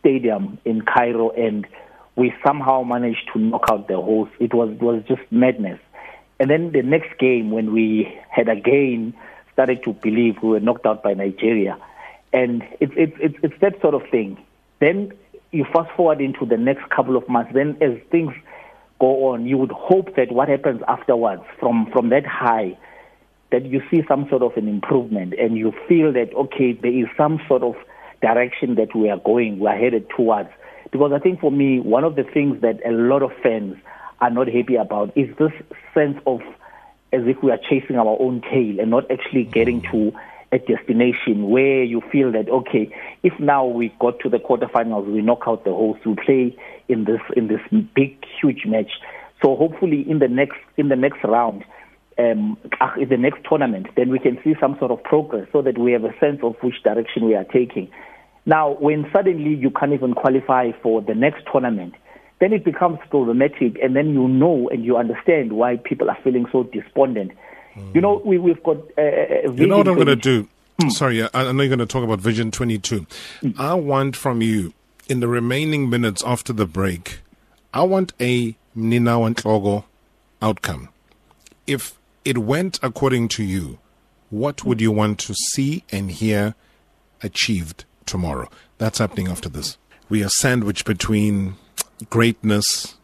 [0.00, 1.68] stadium in Cairo and
[2.16, 4.32] we somehow managed to knock out the host.
[4.38, 5.80] It was it was just madness.
[6.38, 9.14] And then the next game, when we had again
[9.52, 11.78] started to believe we were knocked out by Nigeria,
[12.32, 14.38] and it's it's it's, it's that sort of thing.
[14.80, 15.12] Then
[15.52, 17.52] you fast forward into the next couple of months.
[17.54, 18.32] Then as things
[18.98, 22.76] go on, you would hope that what happens afterwards, from from that high,
[23.50, 27.06] that you see some sort of an improvement, and you feel that okay, there is
[27.16, 27.74] some sort of
[28.20, 30.50] direction that we are going, we are headed towards.
[30.92, 33.76] Because I think for me, one of the things that a lot of fans
[34.20, 35.52] are not happy about is this
[35.92, 36.40] sense of
[37.12, 40.12] as if we are chasing our own tail and not actually getting to
[40.52, 45.22] a destination where you feel that okay, if now we got to the quarterfinals, we
[45.22, 46.56] knock out the host, we play
[46.88, 47.60] in this in this
[47.94, 48.90] big huge match.
[49.42, 51.64] So hopefully in the next in the next round,
[52.18, 52.58] um,
[53.00, 55.92] in the next tournament, then we can see some sort of progress so that we
[55.92, 57.90] have a sense of which direction we are taking.
[58.44, 61.94] Now, when suddenly you can't even qualify for the next tournament,
[62.40, 66.46] then it becomes problematic, and then you know and you understand why people are feeling
[66.50, 67.30] so despondent.
[67.76, 67.94] Mm.
[67.94, 68.78] You know, we, we've got.
[68.98, 70.48] Uh, you know what I'm going to do?
[70.80, 70.90] Mm.
[70.90, 73.06] Sorry, I, I, know you're going to talk about Vision 22.
[73.42, 73.58] Mm.
[73.58, 74.74] I want from you,
[75.08, 77.20] in the remaining minutes after the break,
[77.72, 79.84] I want a Ninawa Ntloko
[80.40, 80.88] outcome.
[81.68, 83.78] If it went according to you,
[84.30, 86.56] what would you want to see and hear
[87.22, 88.48] achieved tomorrow.
[88.78, 89.78] That's happening after this.
[90.08, 91.54] We are sandwiched between
[92.10, 92.96] greatness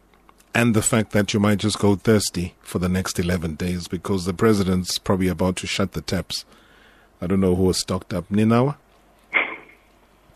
[0.55, 4.25] and the fact that you might just go thirsty for the next 11 days because
[4.25, 6.45] the president's probably about to shut the taps.
[7.21, 8.29] I don't know who was stocked up.
[8.29, 8.77] Ninawa?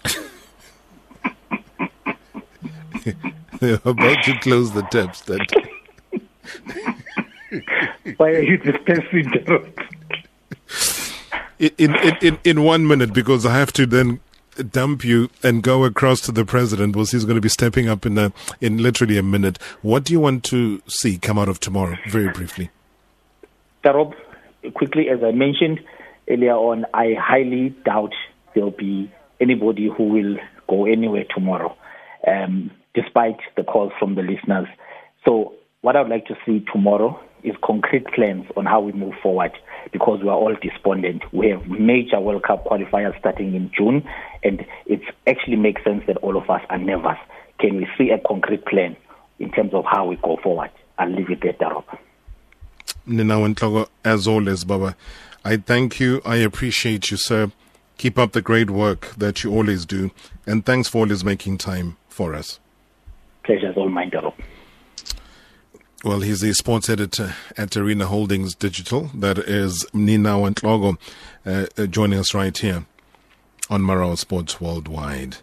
[3.61, 5.23] They're about to close the taps.
[5.23, 5.41] That
[8.17, 9.31] Why are you dispensing
[11.59, 14.21] in, in, in, in one minute because I have to then
[14.71, 18.05] dump you and go across to the president because he's going to be stepping up
[18.05, 19.59] in a, in literally a minute.
[19.83, 22.71] What do you want to see come out of tomorrow, very briefly?
[23.85, 24.15] Darob,
[24.75, 25.81] quickly, as I mentioned
[26.29, 28.13] earlier on, I highly doubt
[28.55, 30.37] there'll be anybody who will
[30.69, 31.77] go anywhere tomorrow,
[32.27, 34.69] um, despite the calls from the listeners.
[35.25, 39.53] So, what I'd like to see tomorrow is concrete plans on how we move forward
[39.93, 41.23] because we are all despondent.
[41.33, 44.09] We have major World Cup qualifiers starting in June,
[44.43, 47.19] and it actually makes sense that all of us are nervous.
[47.59, 48.97] Can we see a concrete plan
[49.39, 50.71] in terms of how we go forward?
[50.99, 51.85] I'll leave it there, Darop.
[53.07, 54.97] Ninawa Ntloko, as always, Baba,
[55.45, 56.23] I thank you.
[56.25, 57.51] I appreciate you, sir.
[57.99, 60.11] Keep up the great work that you always do.
[60.47, 62.61] And thanks for always making time for us.
[63.45, 64.35] Pleasure's all mine, Darop.
[66.05, 69.13] Well, he's the sports editor at Arena Holdings Digital.
[69.15, 70.99] That is Ninawa Ntloko
[71.47, 72.87] uh, uh, joining us right here
[73.71, 75.37] on Marawa Sports Worldwide.